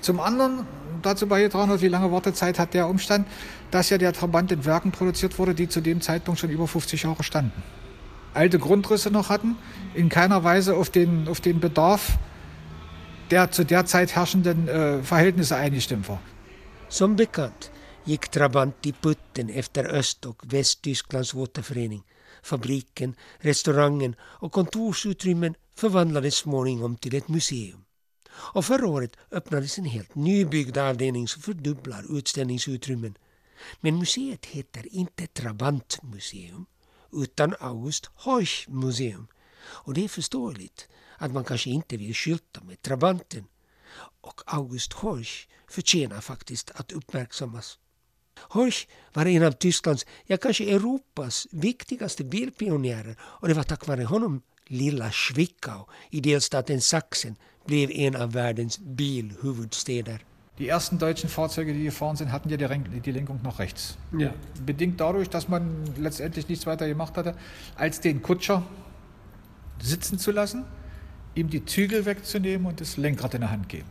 [0.00, 0.66] Zum anderen
[1.02, 3.26] dazu beigetragen hat, wie lange Wartezeit hat der Umstand,
[3.70, 7.02] dass ja der Trabant in Werken produziert wurde, die zu dem Zeitpunkt schon über 50
[7.02, 7.62] Jahre standen.
[8.34, 9.56] Alte Grundrisse noch hatten,
[9.94, 12.18] in keiner Weise auf den, auf den Bedarf
[13.30, 16.20] der zu der Zeit herrschenden äh, Verhältnisse eingestimmt war.
[16.88, 17.70] Som bekant
[18.04, 22.04] gick Trabant i putten efter Öst och Västtysklands återförening.
[22.42, 27.85] Fabriken, restaurangen och kontorsutrymmen förvandlades småningom till ett museum.
[28.38, 33.18] Och förra året öppnades en helt nybyggd avdelning som fördubblar utställningsutrymmen.
[33.80, 36.66] Men museet heter inte Trabantmuseum
[37.12, 39.26] utan August Horch museum.
[39.64, 43.44] Och det är förståeligt att man kanske inte vill skylta med Trabanten.
[44.20, 47.78] Och August Horch förtjänar faktiskt att uppmärksammas.
[48.38, 54.04] Horch var en av Tysklands, ja kanske Europas viktigaste bilpionjärer och det var tack vare
[54.04, 60.20] honom lilla Zwickau i delstaten Sachsen blev en av världens bilhuvudstäder.
[60.58, 63.98] Die ersten deutschen Fahrzeuge, die gefahren sind, hatten ja die, die Lenkung noch rechts.
[64.16, 64.32] Ja.
[64.64, 67.34] Bedingt dadurch, dass man letztendlich nichts weiter gemacht hatte,
[67.76, 68.62] als den Kutscher
[69.82, 70.64] sitzen zu lassen,
[71.34, 73.88] ihm die Zügel wegzunehmen und das Lenkrad in der Hand geben.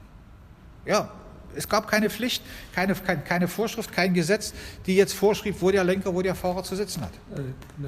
[0.85, 1.11] Ja,
[1.55, 4.53] es gab keine Pflicht, keine, kein, keine Vorschrift, kein Gesetz,
[4.87, 7.13] die jetzt vorschrieb, wo der Lenker, wo der Fahrer zu sitzen hat.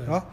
[0.08, 0.26] Ja?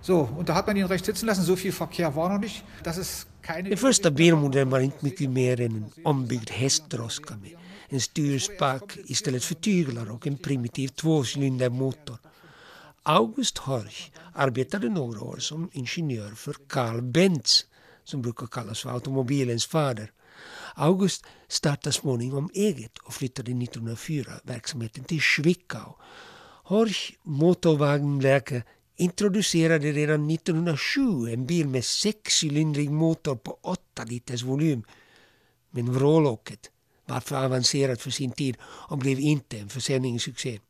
[0.00, 1.44] So, und da hat man ihn rechts sitzen lassen.
[1.44, 2.64] So viel Verkehr war noch nicht.
[2.82, 3.68] Das ist keine.
[3.68, 7.56] Den första bilmodellen var inte mycket mer än en ombyggd hästdroska med
[7.88, 12.18] en styrspak istället för tyglar och en primitiv tvåcylindermotor.
[13.02, 17.66] August Horch arbetade några år som ingenjör för Carl Benz,
[18.04, 20.12] som brukar kallas för automobilens fader.
[20.74, 25.96] August startade småningom eget och flyttade 1904 verksamheten till Zwickau.
[26.64, 28.62] Horch Motorwagenwerke
[28.98, 34.82] introducerade redan 1907 en bil med sexcylindrig motor på 8 liters volym.
[35.70, 36.70] Men vrålåket
[37.06, 40.60] var för avancerat för sin tid och blev inte en försäljningssuccé.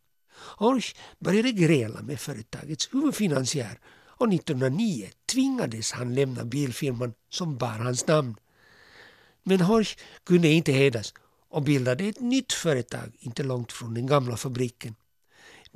[0.57, 3.79] Horch började gräla med företagets huvudfinansiär
[4.19, 8.37] och 1909 tvingades han lämna bilfirman som bar hans namn.
[9.43, 11.15] Men Horch kunde inte hedas
[11.49, 14.95] och bildade ett nytt företag inte långt från den gamla fabriken.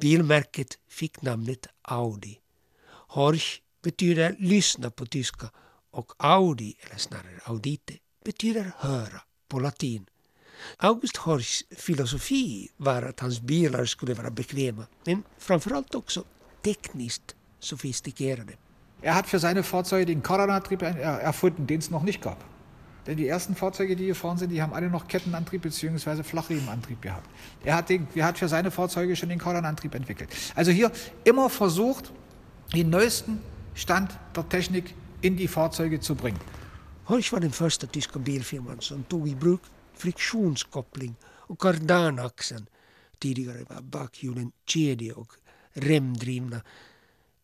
[0.01, 2.42] Bilmärket fick namnet Audi.
[3.15, 5.51] Horch betyder lyssna på tyska
[5.91, 7.95] och Audi, eller snarare Audite,
[8.25, 10.07] betyder höra på latin.
[10.79, 16.25] August Horchs filosofi var att hans bilar skulle vara bekväma, men framförallt också
[16.63, 18.53] tekniskt sofistikerade.
[19.03, 22.39] Er hat für seine Fahrzeuge den Kardanantrieb er- erfunden, den es noch nicht gab.
[23.07, 26.23] Denn die ersten Fahrzeuge, die gefahren sind, die haben alle noch Kettenantrieb bzw.
[26.23, 27.29] Flachriemenantrieb gehabt.
[27.65, 30.31] Er hat, den, er hat für seine Fahrzeuge schon den Kardanantrieb entwickelt.
[30.55, 30.93] Also hier
[31.25, 32.13] immer versucht,
[32.73, 33.41] den neuesten
[33.75, 36.41] Stand der Technik in die Fahrzeuge zu bringen.
[37.05, 39.61] Horch var den första tyska bilfirman som tog i bruk
[39.95, 42.67] friktionskoppling och kardanaxeln.
[43.19, 45.33] Tidigare var bakhjulen kedje och
[45.73, 46.63] remdrivna.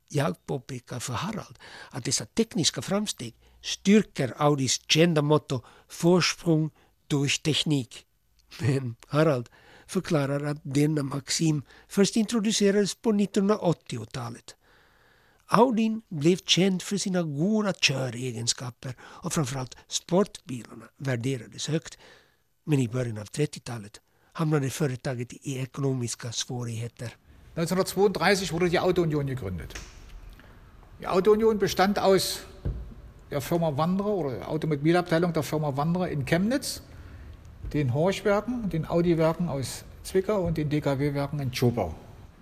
[0.08, 1.58] Jag påpekar för Harald
[1.90, 5.60] att dessa tekniska framsteg styrker Audis kända motto
[6.02, 6.70] Vorsprung
[7.06, 8.06] durch Technik.
[8.60, 9.48] Men Harald
[9.86, 14.54] förklarar att denna maxim först introducerades på 1980-talet.
[15.50, 21.98] Audin blev känd för sina goda köregenskaper och framförallt sportbilarna värderades högt.
[22.64, 24.00] Men i början av 30-talet
[24.32, 27.16] hamnade företaget i ekonomiska svårigheter.
[27.54, 29.74] 1932 wurde die Auto-Union gegründet.
[31.00, 32.40] Die Auto-Union bestand aus
[33.30, 36.82] der Firma Wanderer oder der Automobilabteilung der Firma Wanderer in Chemnitz,
[37.72, 41.94] den Horchwerken, den Audi-Werken aus Zwickau und den DKW-Werken in Tschobau.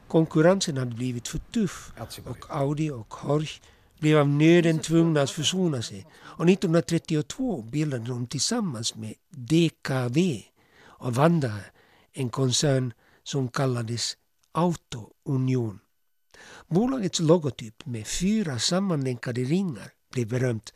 [0.09, 1.93] Konkurrensen hade blivit för tuff
[2.25, 3.61] och Audi och Horch
[3.99, 6.07] blev av nöden tvungna att försona sig.
[6.17, 10.19] Och 1932 bildade de tillsammans med DKV
[10.79, 11.55] och Wanda
[12.13, 12.93] en koncern
[13.23, 14.17] som kallades
[14.53, 15.79] Auto Union.
[16.69, 20.73] Bolagets logotyp med fyra sammanlänkade ringar blev berömt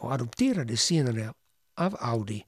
[0.00, 1.34] och adopterades senare
[1.76, 2.44] av Audi.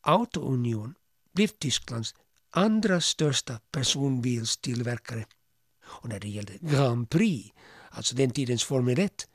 [0.00, 0.94] Auto Union
[1.34, 2.14] blev Tysklands
[2.50, 5.24] andra största personbilstillverkare.
[5.88, 7.50] Och när det gällde Grand Prix,
[7.90, 9.26] alltså den tidens Formel 1,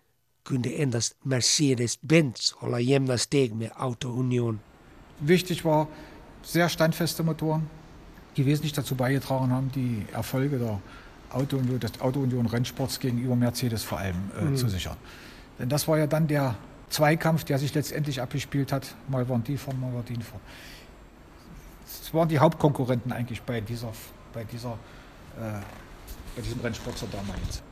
[0.45, 4.59] kunde endast Mercedes-Benz hålla jämna steg med Auto Union.
[5.19, 5.87] Wichtig war
[6.43, 7.69] sehr standfeste Motoren,
[8.37, 10.79] die wesentlich dazu beigetragen haben, die Erfolge der
[11.29, 14.55] Auto Union, des Auto Union Rennsports gegenüber Mercedes vor allem äh, Mhm.
[14.57, 14.97] zu sichern.
[15.59, 16.55] Denn das war ja dann der
[16.89, 18.95] Zweikampf, der sich letztendlich abgespielt hat.
[19.07, 20.39] Mal waren die vor, mal war die vor.
[22.01, 23.91] Es waren die Hauptkonkurrenten eigentlich bei dieser,
[24.33, 24.77] bei dieser,
[25.39, 25.59] äh,
[26.35, 27.63] bei diesem Rennsport damals.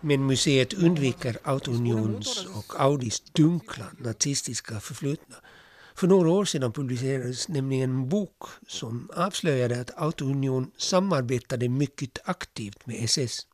[0.00, 5.36] Men museet undviker Auto Unions och Audis dunkla nazistiska förflutna.
[5.96, 12.18] För några år sedan publicerades nämligen en bok som avslöjade att Auto Union samarbetade mycket
[12.24, 13.46] aktivt med SS.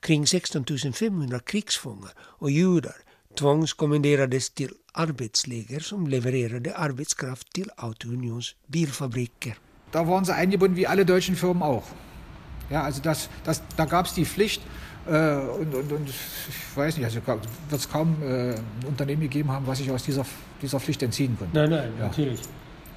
[0.00, 2.96] Kring 16 500 krigsfångar och judar
[3.38, 9.58] tvångskommenderades till arbetsläger som levererade arbetskraft till Auto Unions bilfabriker.
[9.92, 11.84] Da waren sie eingebunden wie alle deutschen Firmen auch.
[12.72, 14.62] Ja, also das, das, da gab es die Pflicht
[15.06, 19.50] äh, und, und, und ich weiß nicht, also wird es kaum äh, ein Unternehmen gegeben
[19.52, 20.24] haben, was sich aus dieser,
[20.62, 21.54] dieser Pflicht entziehen konnte.
[21.58, 22.06] Nej, nej, Ja.
[22.06, 22.48] naturligt.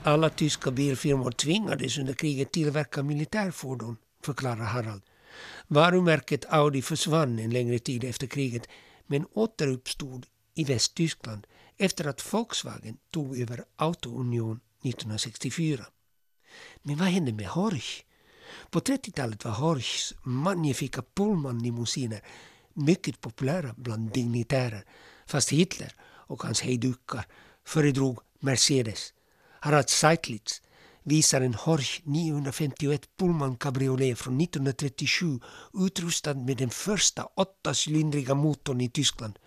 [0.04, 5.02] Alla tyska bilfirmor tvingades under kriget tillverka militärfordon, förklarar Harald.
[5.68, 8.68] Varumärket Audi försvann en längre tid efter kriget
[9.08, 15.86] men återuppstod i Västtyskland efter att Volkswagen tog över Auto Union 1964.
[16.84, 18.04] Men vad hände med Horch?
[18.70, 22.22] På 30-talet var Horchs magnifika Pullman-limousiner
[22.74, 24.86] mycket populära bland dignitärer
[25.28, 27.26] fast Hitler och hans hejdukar
[27.66, 29.14] föredrog Mercedes.
[29.60, 30.62] Harald Seitlitz
[31.04, 35.40] visar en Horch 951 Pullman Cabriolet från 1937
[35.74, 39.40] utrustad med den första åttacylindriga motorn i Tyskland.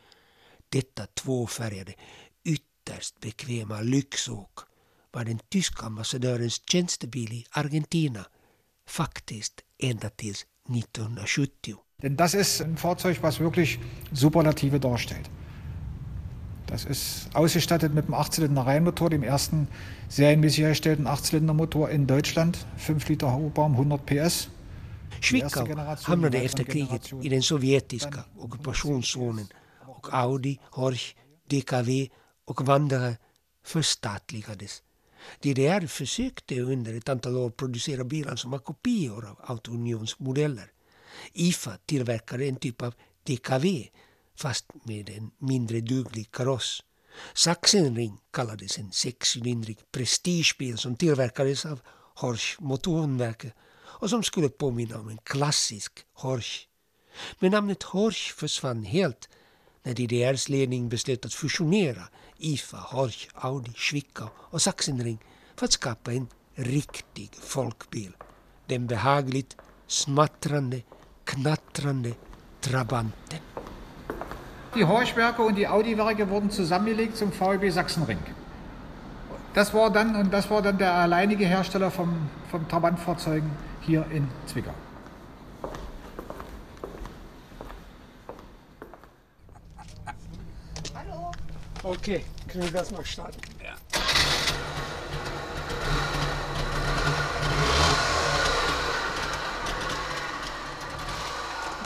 [0.69, 1.95] Detta tvåfärgade,
[2.45, 4.59] ytterst bekväma lyxåk
[5.13, 8.27] var den tyska ambassadörens tjänstebil i Argentina
[8.89, 11.77] faktiskt ända tills 1970.
[12.03, 13.79] Denn das ist ein Fahrzeug, was wirklich
[14.13, 15.29] Superlative darstellt.
[16.67, 19.69] Das ist ausgestattet mit einem 8-Zylinder-Reihenmotor, dem ersten
[20.09, 24.49] serienmäßig hergestellten 8-Zylinder-Motor in Deutschland, 5 Liter Hubraum, 100 PS.
[25.21, 25.67] Schwickau
[26.05, 29.49] hamnade efter kriget i den sovjetiska ockupationszonen
[29.87, 31.17] och Audi, Horch,
[31.51, 32.09] DKV
[32.45, 33.17] och Wanderer
[33.63, 34.83] förstatligades.
[35.41, 39.73] DDR försökte under ett antal år producera bilar som var kopior av Auto
[40.19, 40.73] modeller.
[41.33, 42.95] IFA tillverkade en typ av
[43.27, 43.67] DKV
[44.37, 46.85] fast med en mindre duglig kaross.
[47.35, 51.81] Sachsenring kallades en sexcylindrig prestigebil som tillverkades av
[52.15, 56.69] Horsch Motorenwerke och som skulle påminna om en klassisk Horsch.
[57.39, 59.29] Men namnet Horsch försvann helt
[59.83, 65.19] när DDRs ledning beslöt att fusionera IFA, Horch, Audi, Zwickau och Sachsenring
[65.57, 68.13] för att skapa en riktig folkbil.
[68.67, 70.83] Den behagligt smattrande,
[71.25, 72.15] knattrande
[72.61, 73.39] Trabanten.
[74.75, 78.19] Die Horchwerke und die Audi-Werke wurden zusammengelegt zum VEB Sachsenring.
[79.55, 84.29] Das war dann, und das war dann der alleinige Hersteller vom, vom Trabantfahrzeugen hier in
[84.47, 84.75] Zwickau.
[91.91, 93.31] Okej, knugas marstar.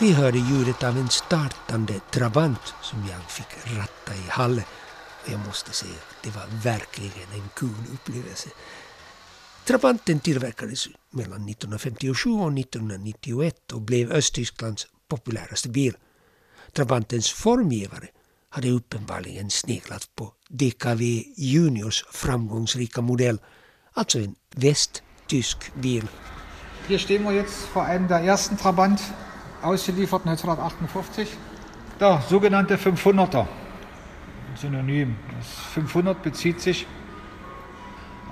[0.00, 4.64] Vi hörde ljudet av en startande Trabant som jag fick ratta i Halle.
[5.24, 8.48] Och jag måste säga att det var verkligen en kul upplevelse.
[9.64, 15.96] Trabanten tillverkades mellan 1957 och 1991 och blev Östtysklands populäraste bil.
[16.72, 18.08] Trabantens formgivare
[18.52, 21.02] hade uppenbarligen sneglat på DKV
[21.36, 23.38] Juniors framgångsrika modell,
[23.94, 26.08] alltså en västtysk bil.
[26.88, 29.00] Hier stehen wir jetzt vor einem der ersten Trabant,
[29.62, 31.28] ausgeliefert 1958.
[32.00, 35.16] Der sogenannte 500er, ein Synonym.
[35.38, 36.86] Das 500 bezieht sich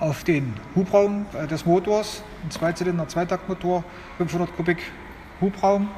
[0.00, 3.84] auf den Hubraum äh, des Motors, ein Zweizylinder Zweitaktmotor,
[4.18, 4.78] 500 Kubik
[5.40, 5.88] Hubraum,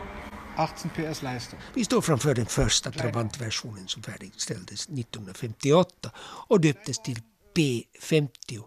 [0.56, 1.60] 18 PS Leistung.
[1.74, 6.10] Vi står framför den första Trabant-versionen som färdigställdes 1958
[6.48, 7.18] och döptes till
[7.54, 8.62] P50.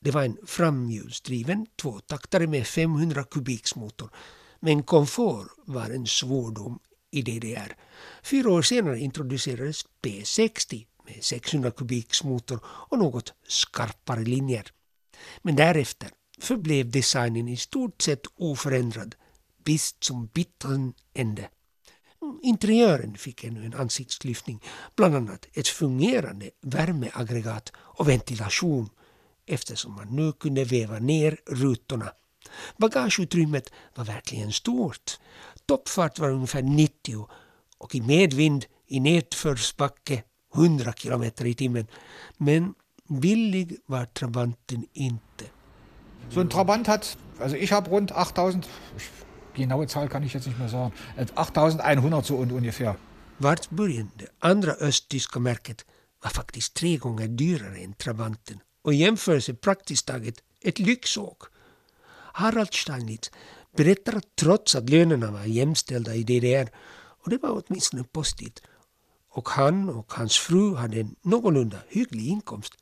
[0.00, 4.10] Det var en framhjulsdriven tvåtaktare med 500 kubiks motor.
[4.60, 6.78] Men komfort var en svordom
[7.10, 7.76] i DDR.
[8.22, 14.66] Fyra år senare introducerades P60 med 600 kubiks motor och något skarpare linjer.
[15.42, 16.08] Men därefter
[16.40, 19.14] förblev designen i stort sett oförändrad
[19.64, 21.48] bis zum bitteren Ende.
[22.42, 24.62] Interiören fick ännu en ansiktslyftning,
[24.96, 28.88] bland annat ett fungerande värmeaggregat och ventilation
[29.46, 32.12] eftersom man nu kunde väva ner rutorna.
[32.76, 35.18] Bagageutrymmet var verkligen stort.
[35.66, 37.28] Toppfart var ungefär 90
[37.78, 40.22] och i medvind i nedförsbacke
[40.54, 41.86] 100 kilometer i timmen.
[42.36, 42.74] Men
[43.08, 45.44] billig var Trabanten inte.
[46.30, 48.64] So ein Trabant hat, also ich habe rund 8000,
[48.96, 49.23] ich-
[49.54, 52.96] genaue Zahl kann ich jetzt nicht mehr sagen, äh, 8100 so und ungefähr.
[53.38, 55.84] Vartburgen, det andra östtyska märket,
[56.22, 61.42] var faktiskt tre gånger dyrare än Trabanten och i jämförelse praktiskt taget ett lyxåk.
[62.32, 63.30] Harald Steinitz
[63.76, 66.68] berättar att trots att lönerna var jämställda i DDR,
[67.24, 68.62] och det var åtminstone postigt,
[69.30, 72.74] och han och hans fru hade en någorlunda hygglig inkomst,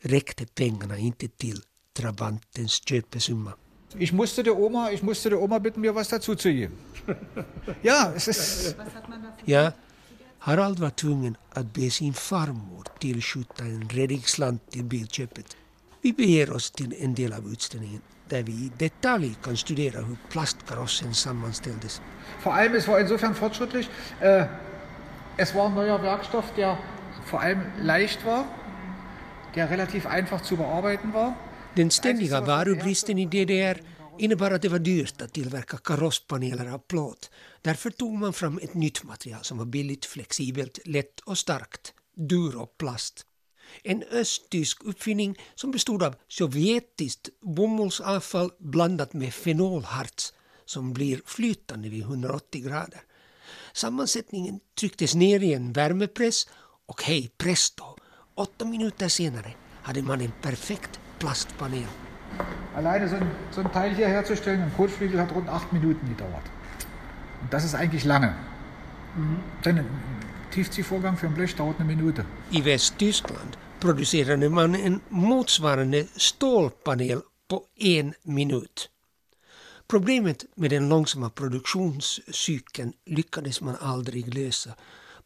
[0.00, 1.62] räckte pengarna inte till
[1.96, 3.52] Trabantens köpesumma.
[3.98, 6.76] Ich musste der Oma, ich musste der Oma bitten, mir was dazu zu geben.
[7.82, 8.76] Ja, es ist.
[9.44, 9.74] Ja,
[10.40, 15.56] Harald var tvungen att be sin farmor tillskjuta en redig slant till bilköpet.
[16.02, 20.16] Vi beger oss till en del av utställningen där vi i detalj kan studera hur
[20.30, 22.00] plastkarossen sammanställdes.
[22.40, 23.88] Vor allem, es war insofern fortschrittlich.
[24.20, 24.46] Äh,
[25.36, 26.78] es war ein neuer Werkstoff, der
[27.24, 28.44] vor allem leicht war,
[29.54, 31.36] der relativ einfach zu bearbeiten war.
[31.76, 33.80] Den ständiga varubristen i DDR
[34.18, 37.30] innebar att det var dyrt att tillverka karosspaneler av plåt.
[37.62, 41.92] Därför tog man fram ett nytt material som var billigt, flexibelt, lätt och starkt.
[42.14, 43.26] Duroplast.
[43.82, 50.32] En östtysk uppfinning som bestod av sovjetiskt bomullsavfall blandat med fenolharts
[50.64, 53.00] som blir flytande vid 180 grader.
[53.72, 56.48] Sammansättningen trycktes ner i en värmepress
[56.86, 57.84] och hej presto,
[58.34, 61.88] åtta minuter senare hade man en perfekt plastpanel.
[62.74, 66.44] Alleine so ein, so ein Teil hier herzustellen, ein Kotflügel hat rund acht Minuten gedauert.
[67.42, 68.34] Und das ist eigentlich lange.
[69.64, 69.86] Denn ein
[70.50, 72.24] Tiefziehvorgang für ein Blech dauert eine Minute.
[72.52, 78.90] I Västtyskland producerade man en motsvarande stålpanel på en minut.
[79.88, 84.70] Problemet med den långsamma produktionscykeln lyckades man aldrig lösa.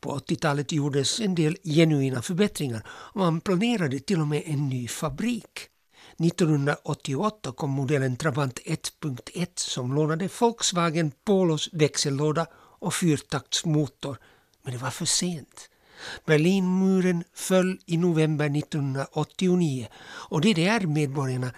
[0.00, 4.88] På 80-talet gjordes en del genuina förbättringar och man planerade till och med en ny
[4.88, 5.69] fabrik.
[6.20, 14.18] 1988 kom modellen Trabant 1.1 som lånade Volkswagen Polos växellåda och fyrtaktsmotor.
[14.62, 15.70] Men det var för sent.
[16.26, 21.50] Berlinmuren föll i november 1989 och DDR-medborgarna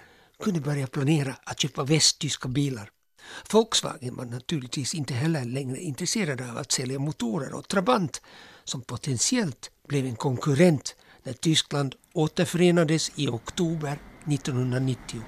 [0.42, 2.90] kunde börja planera att köpa västtyska bilar.
[3.52, 8.22] Volkswagen var naturligtvis inte heller längre intresserade av att sälja motorer och Trabant
[8.64, 15.20] som potentiellt blev en konkurrent när Tyskland återförenades i oktober 1990.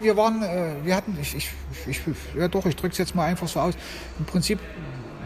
[0.00, 1.48] Wir waren, äh, wir hatten, ich, ich,
[1.86, 2.00] ich,
[2.36, 3.74] ja doch, ich drücke es jetzt mal einfach so aus.
[4.18, 4.58] Im Prinzip,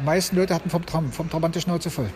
[0.00, 2.10] die meisten Leute hatten vom, Tram, vom Trabant die Schnauze voll.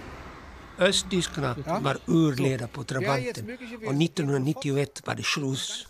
[0.79, 1.81] Östtyskarna Ja.
[1.81, 3.51] var urleda på Trabanten
[3.87, 5.87] och 1991 var det Schluss.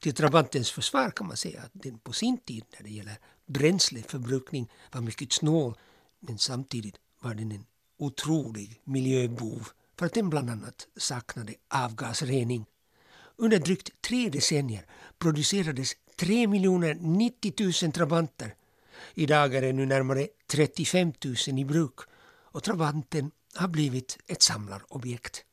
[0.00, 4.68] Till Trabantens försvar kan man säga att den på sin tid när det gäller bränsleförbrukning
[4.92, 5.74] var mycket snål
[6.20, 7.64] men samtidigt var den en
[7.98, 12.64] otrolig miljöbov för att den bland annat saknade avgasrening.
[13.40, 14.84] Under drygt tre decennier
[15.18, 18.54] producerades 3 90 000 Trabanter.
[19.14, 21.12] Idag är det nu närmare 35
[21.48, 21.94] 000 i bruk
[22.52, 25.44] och Trabanten har blivit ett samlarobjekt.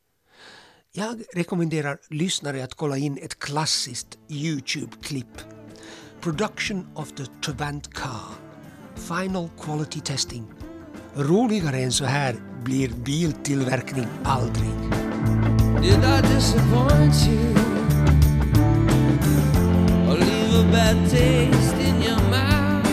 [0.92, 5.42] Jag rekommenderar lyssnare att kolla in ett klassiskt Youtube-klipp.
[6.22, 8.32] Production of the Trabant Car.
[8.96, 10.46] Final Quality Testing.
[11.16, 14.70] Roligare än så här blir biltillverkning aldrig.
[15.82, 17.64] Did I disappoint you?
[20.76, 22.86] Bad taste in your mouth?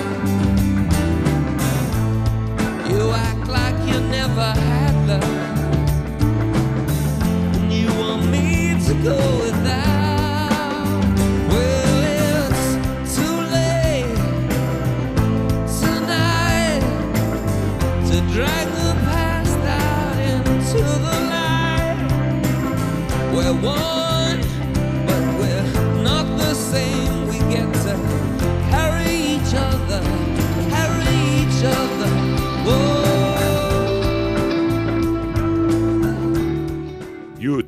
[2.88, 5.24] You act like you never had love.
[7.56, 11.02] And you want me to go without.
[11.50, 12.64] Well, it's
[13.16, 14.16] too late
[15.82, 16.82] tonight
[18.08, 21.98] to drag the past out into the night.
[23.34, 24.01] We're one,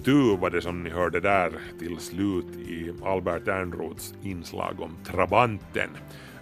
[0.05, 5.90] U2 var det som ni hörde där till slut i Albert Ernroths inslag om Trabanten.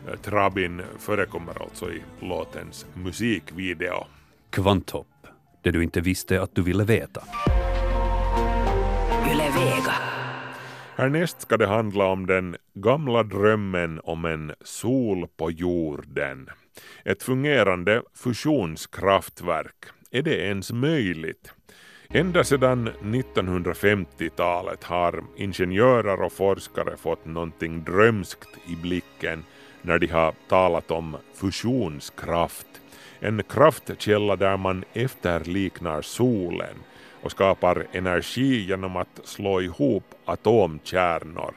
[0.08, 4.04] Eh, Trabin förekommer alltså i låtens musikvideo.
[4.50, 5.26] Kvanthopp,
[5.62, 7.22] det du inte visste att du ville veta.
[9.32, 9.94] Yle Vega.
[10.96, 16.48] Härnäst ska det handla om den gamla drömmen om en sol på jorden.
[17.04, 19.84] Ett fungerande fusionskraftverk.
[20.10, 21.52] Är det ens möjligt?
[22.14, 29.44] Ända sedan 1950-talet har ingenjörer och forskare fått någonting drömskt i blicken
[29.82, 32.66] när de har talat om fusionskraft.
[33.20, 36.76] En kraftkälla där man efterliknar solen
[37.22, 41.54] och skapar energi genom att slå ihop atomkärnor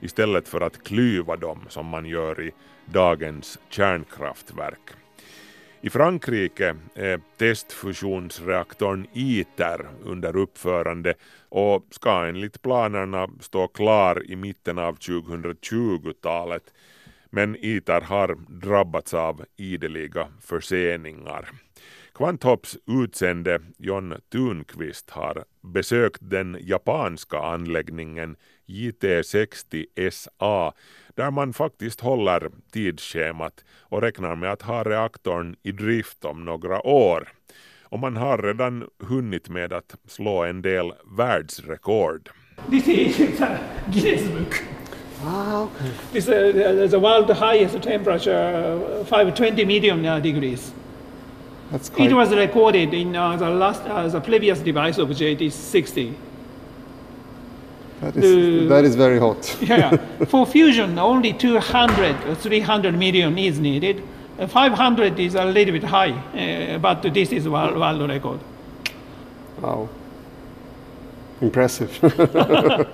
[0.00, 2.52] istället för att klyva dem som man gör i
[2.84, 5.05] dagens kärnkraftverk.
[5.80, 11.14] I Frankrike är testfusionsreaktorn ITER under uppförande
[11.48, 16.74] och ska enligt planerna stå klar i mitten av 2020-talet.
[17.30, 21.50] Men ITER har drabbats av ideliga förseningar.
[22.14, 30.72] Kvanthopps utsände John Thunqvist har besökt den japanska anläggningen JT60SA
[31.16, 36.86] där man faktiskt håller tidsschemat och räknar med att ha reaktorn i drift om några
[36.86, 37.28] år.
[37.82, 42.30] Och man har redan hunnit med att slå en del världsrekord.
[42.70, 43.16] This is
[43.92, 44.54] Guinness Book.
[46.12, 50.72] This is the world highest temperature, uh, 520 million degrees.
[51.70, 56.14] That's It quite, was recorded in uh, the last, uh, the previous device of JT60.
[58.00, 59.56] That, is, the- that is very hot.
[59.62, 59.96] yeah.
[60.26, 64.02] For fusion, only 200 or 300 million is needed.
[64.38, 68.38] Uh, 500 is a little bit high, uh, but this is world, world record.
[69.62, 69.88] Wow.
[71.40, 71.90] Impressive.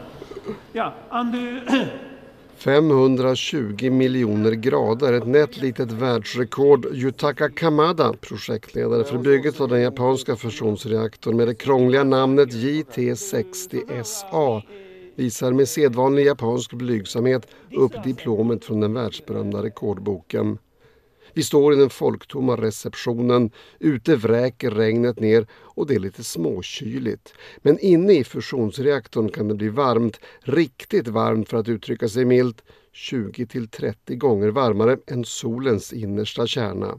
[0.73, 1.87] Yeah, and uh,
[2.57, 6.87] 520 miljoner grader, ett nätt litet världsrekord.
[6.93, 14.63] Yutaka Kamada, projektledare för bygget av den japanska fusionsreaktorn med det krångliga namnet JT60SA,
[15.15, 17.47] visar med sedvanlig japansk blygsamhet
[17.77, 20.59] upp diplomet från den världsberömda rekordboken.
[21.35, 27.35] Vi står i den folktomma receptionen, ute vräker regnet ner och det är lite småkyligt.
[27.59, 32.63] Men inne i fusionsreaktorn kan det bli varmt, riktigt varmt för att uttrycka sig milt,
[32.93, 36.99] 20 till 30 gånger varmare än solens innersta kärna.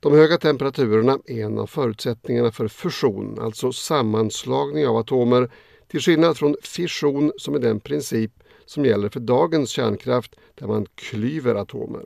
[0.00, 5.50] De höga temperaturerna är en av förutsättningarna för fusion, alltså sammanslagning av atomer,
[5.94, 8.32] till skillnad från fission som är den princip
[8.64, 12.04] som gäller för dagens kärnkraft där man klyver atomer.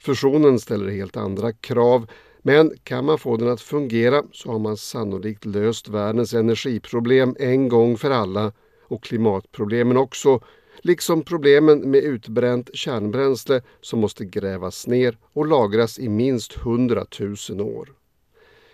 [0.00, 2.10] Fusionen ställer helt andra krav,
[2.42, 7.68] men kan man få den att fungera så har man sannolikt löst världens energiproblem en
[7.68, 8.52] gång för alla
[8.82, 10.40] och klimatproblemen också,
[10.78, 17.06] liksom problemen med utbränt kärnbränsle som måste grävas ner och lagras i minst 100
[17.50, 17.88] 000 år.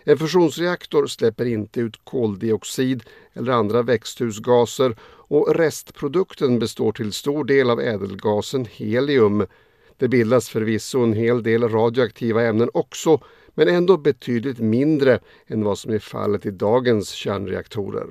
[0.04, 4.96] En fusionsreaktor släpper inte ut koldioxid eller andra växthusgaser
[5.28, 9.46] och restprodukten består till stor del av ädelgasen helium.
[9.96, 13.20] Det bildas förvisso en hel del radioaktiva ämnen också
[13.54, 18.06] men ändå betydligt mindre än vad som är fallet i dagens kärnreaktorer.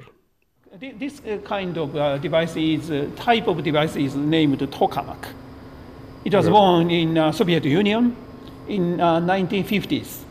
[0.80, 5.26] thi- this uh, kind of uh, device is uh, type of device is named tokamak.
[6.24, 8.16] It was born in Soviet Union
[8.68, 10.26] in uh, 1950s,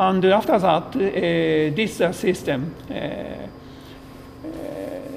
[0.00, 2.94] and after that, uh, this uh, system uh,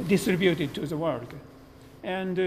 [0.07, 1.27] distributed to the world.
[2.03, 2.37] And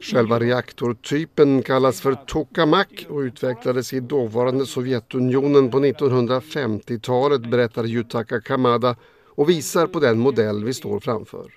[0.00, 8.96] Själva reaktortypen kallas för tokamak och utvecklades i dåvarande Sovjetunionen på 1950-talet berättar Yutaka Kamada
[9.28, 11.52] och visar på den modell vi står framför.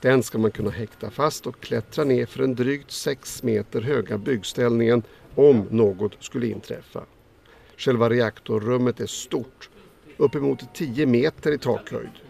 [0.00, 4.18] Den ska man kunna häkta fast och klättra ner för den drygt 6 meter höga
[4.18, 5.02] byggställningen
[5.34, 7.02] om något skulle inträffa.
[7.76, 9.70] Själva reaktorrummet är stort,
[10.16, 12.21] uppemot 10 meter i takhöjd.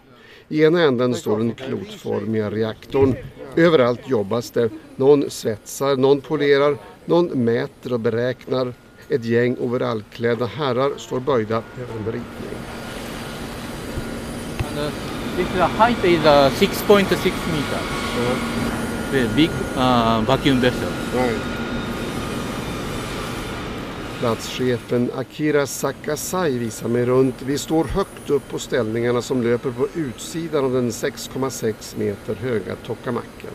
[0.54, 3.16] I ena änden står den klotformiga reaktorn.
[3.56, 4.70] Överallt jobbas det.
[4.96, 8.74] Någon svetsar, någon polerar, någon mäter och beräknar.
[9.10, 12.24] Ett gäng overallklädda herrar står böjda över en ritning.
[14.70, 14.92] And uh,
[15.36, 15.48] this
[15.78, 17.10] height is uh, 6.6
[17.52, 17.88] meters.
[18.16, 18.36] So
[19.12, 21.53] the big uh, vacuum vessel.
[24.24, 27.42] Platschefen Akira Sakasai visar mig runt.
[27.42, 32.76] Vi står högt upp på ställningarna som löper på utsidan av den 6,6 meter höga
[32.76, 33.50] tokamacken.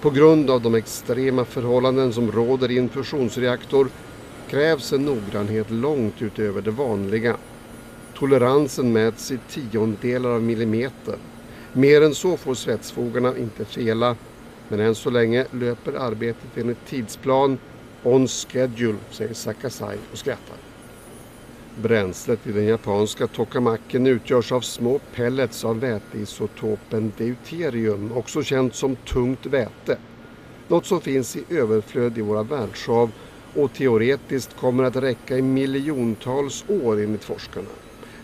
[0.00, 3.88] På grund av de extrema förhållanden som råder i en fusionsreaktor
[4.48, 7.36] krävs en noggrannhet långt utöver det vanliga.
[8.14, 11.16] Toleransen mäts i tiondelar av millimeter.
[11.72, 14.16] Mer än så får svetsfogarna inte fela.
[14.68, 17.58] Men än så länge löper arbetet enligt tidsplan
[18.02, 20.56] on schedule, säger Sakasai och skrattar.
[21.82, 28.96] Bränslet i den japanska tokamaken utgörs av små pellets av väteisotopen deuterium, också känt som
[28.96, 29.98] tungt väte.
[30.68, 33.10] Något som finns i överflöd i våra världshav
[33.54, 37.68] och teoretiskt kommer att räcka i miljontals år enligt forskarna.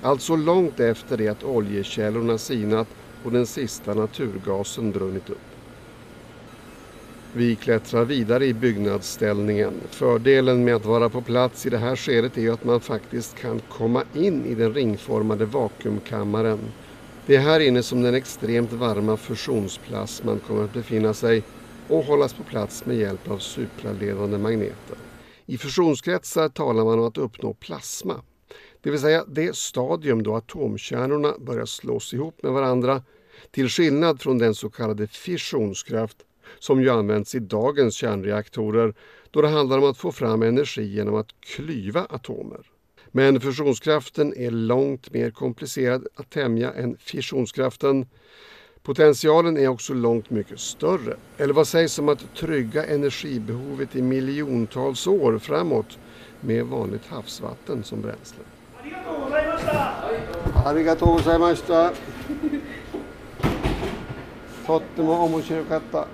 [0.02, 2.88] Alltså långt efter det att oljekällorna sinat
[3.24, 5.53] och den sista naturgasen brunnit upp.
[7.36, 9.72] Vi klättrar vidare i byggnadsställningen.
[9.90, 13.36] Fördelen med att vara på plats i det här skedet är ju att man faktiskt
[13.36, 16.58] kan komma in i den ringformade vakuumkammaren.
[17.26, 21.42] Det är här inne som den extremt varma fusionsplasman kommer att befinna sig
[21.88, 24.96] och hållas på plats med hjälp av supraledande magneter.
[25.46, 28.22] I fusionskretsar talar man om att uppnå plasma,
[28.82, 33.02] det vill säga det stadium då atomkärnorna börjar slås ihop med varandra
[33.50, 36.16] till skillnad från den så kallade fissionskraft
[36.58, 38.94] som ju används i dagens kärnreaktorer
[39.30, 42.60] då det handlar om att få fram energi genom att klyva atomer.
[43.10, 48.06] Men fusionskraften är långt mer komplicerad att tämja än fissionskraften.
[48.82, 51.16] Potentialen är också långt mycket större.
[51.36, 55.98] Eller vad sägs om att trygga energibehovet i miljontals år framåt
[56.40, 58.44] med vanligt havsvatten som bränsle?
[60.64, 61.90] Arigatou gozaimashita.
[64.65, 66.07] とっても面白かった。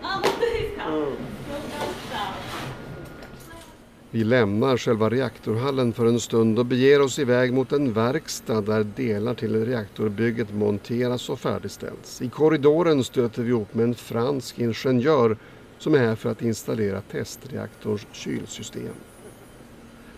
[4.15, 8.83] Vi lämnar själva reaktorhallen för en stund och beger oss iväg mot en verkstad där
[8.83, 12.21] delar till reaktorbygget monteras och färdigställs.
[12.21, 15.37] I korridoren stöter vi upp med en fransk ingenjör
[15.77, 18.95] som är här för att installera testreaktorns kylsystem.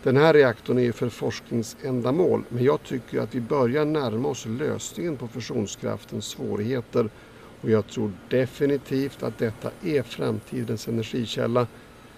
[0.04, 4.46] Den här reaktorn är ju för forskningsändamål men jag tycker att vi börjar närma oss
[4.46, 7.10] lösningen på fusionskraftens svårigheter
[7.63, 11.67] och jag tror definitivt att detta är framtidens energikälla,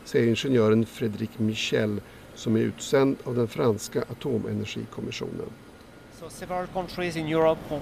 [0.05, 2.01] säger ingenjören Frédéric Michel
[2.35, 5.51] som är utsänd av den franska atomenergikommissionen.
[6.21, 7.81] So several countries in Europe co-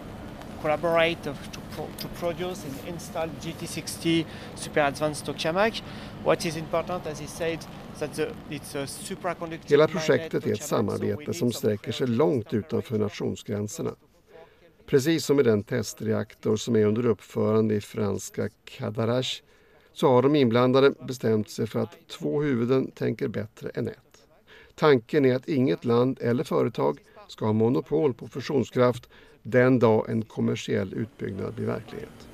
[0.63, 1.35] collaborate to,
[1.77, 5.83] pro- to produce and install GT60 super advanced tokamak.
[6.25, 7.59] What is important, as he said,
[9.67, 13.95] Hela projektet är ett samarbete som sträcker sig långt utanför nationsgränserna.
[14.87, 19.43] Precis som i den testreaktor som är under uppförande i franska Cadarache
[19.93, 24.27] så har de inblandade bestämt sig för att två huvuden tänker bättre än ett.
[24.75, 29.09] Tanken är att inget land eller företag ska ha monopol på fusionskraft
[29.43, 32.29] den dag en kommersiell utbyggnad blir verklighet.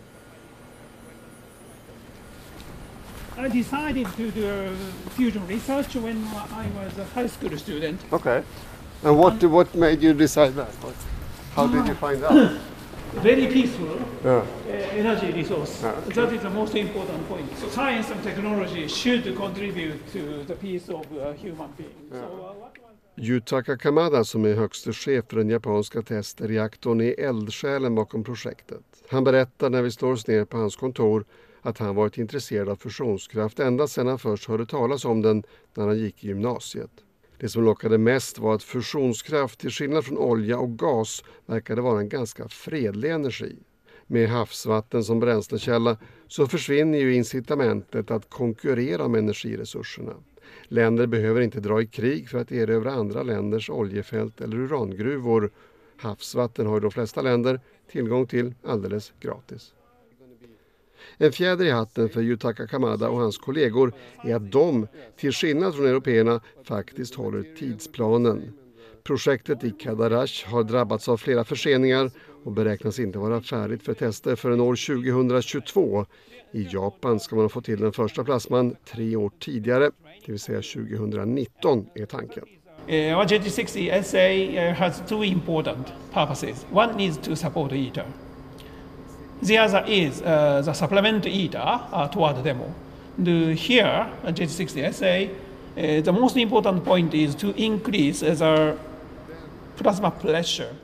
[3.38, 4.76] I decided to do
[5.10, 6.16] fusion research when
[6.50, 8.00] I was a high school student.
[8.12, 8.42] Okay.
[9.04, 10.74] And what, what made you decide that?
[11.58, 12.50] How did you find out?
[13.22, 14.36] Very peaceful Yeah.
[14.36, 15.84] uh, energy resource.
[15.84, 16.14] Ah, okay.
[16.14, 17.48] That is the most important point.
[17.60, 22.12] So science and technology should contribute to the peace of uh, human beings.
[22.12, 28.24] So, uh, Yutaka Kamada som är högste chef för den japanska testreaktorn är eldsjälen bakom
[28.24, 28.84] projektet.
[29.10, 31.24] Han berättar när vi slår oss ner på hans kontor
[31.62, 35.42] att han varit intresserad av fusionskraft ända sedan han först hörde talas om den
[35.74, 36.90] när han gick i gymnasiet.
[37.40, 42.00] Det som lockade mest var att fusionskraft till skillnad från olja och gas verkade vara
[42.00, 43.56] en ganska fredlig energi.
[44.06, 45.96] Med havsvatten som bränslekälla
[46.28, 50.14] så försvinner ju incitamentet att konkurrera om energiresurserna.
[50.68, 55.50] Länder behöver inte dra i krig för att erövra andra länders oljefält eller urangruvor.
[55.96, 57.60] Havsvatten har ju de flesta länder
[57.90, 59.72] tillgång till alldeles gratis.
[61.18, 63.92] En fjäder i hatten för Yutaka Kamada och hans kollegor
[64.24, 68.52] är att de, till skillnad från européerna, faktiskt håller tidsplanen.
[69.04, 72.10] Projektet i Kadarash har drabbats av flera förseningar
[72.44, 76.06] och beräknas inte vara färdigt för tester förrän år 2022.
[76.52, 79.90] I Japan ska man ha fått till den första plasman tre år tidigare,
[80.26, 82.44] det vill säga 2019 är tanken.
[82.88, 86.66] Uh, our JT60 SA uh, eh, has two important purposes.
[86.72, 88.27] One is to support ITER.
[89.42, 92.72] The other is uh, the supplement ITER uh, uh toward demo.
[93.18, 95.30] The, here, uh, JT60 essay,
[95.76, 98.76] uh, the most important point is to increase uh, the
[99.76, 100.74] plasma pressure,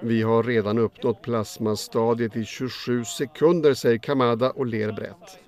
[0.00, 5.38] Vi har redan uppnått plasmastadiet i 27 sekunder, säger Kamada och ler brett.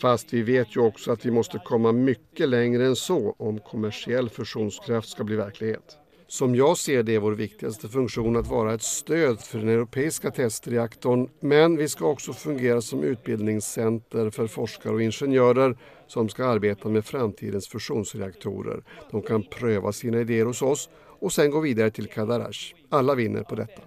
[0.00, 4.28] Fast vi vet ju också att vi måste komma mycket längre än så om kommersiell
[4.28, 5.98] fusionskraft ska bli verklighet.
[6.30, 10.30] Som jag ser det är vår viktigaste funktion att vara ett stöd för den europeiska
[10.30, 16.88] testreaktorn men vi ska också fungera som utbildningscenter för forskare och ingenjörer som ska arbeta
[16.88, 18.82] med framtidens fusionsreaktorer.
[19.10, 20.88] De kan pröva sina idéer hos oss
[21.20, 22.74] och sen gå vidare till Kadarash.
[22.88, 23.82] Alla vinner på detta.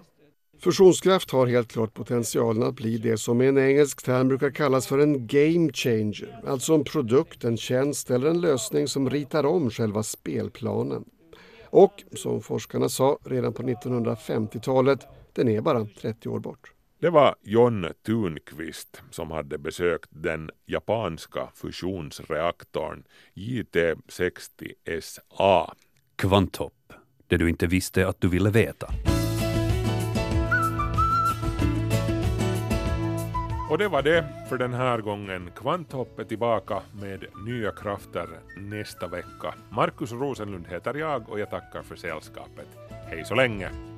[0.60, 4.86] Fusionskraft har helt klart potentialen att bli det som med en engelsk term brukar kallas
[4.86, 6.40] för en game changer.
[6.46, 11.04] Alltså en produkt, en tjänst eller en lösning som ritar om själva spelplanen.
[11.72, 16.72] Och som forskarna sa redan på 1950-talet, den är bara 30 år bort.
[17.00, 23.04] Det var John Thunqvist som hade besökt den japanska fusionsreaktorn
[23.34, 25.72] JT60SA.
[26.16, 26.92] Kvanthopp,
[27.26, 28.86] det du inte visste att du ville veta.
[33.72, 35.50] Och det var det för den här gången.
[35.56, 39.54] Kvanthopp är tillbaka med nya krafter nästa vecka.
[39.70, 42.66] Markus Rosenlund heter jag och jag tackar för sällskapet.
[43.08, 43.91] Hej så länge!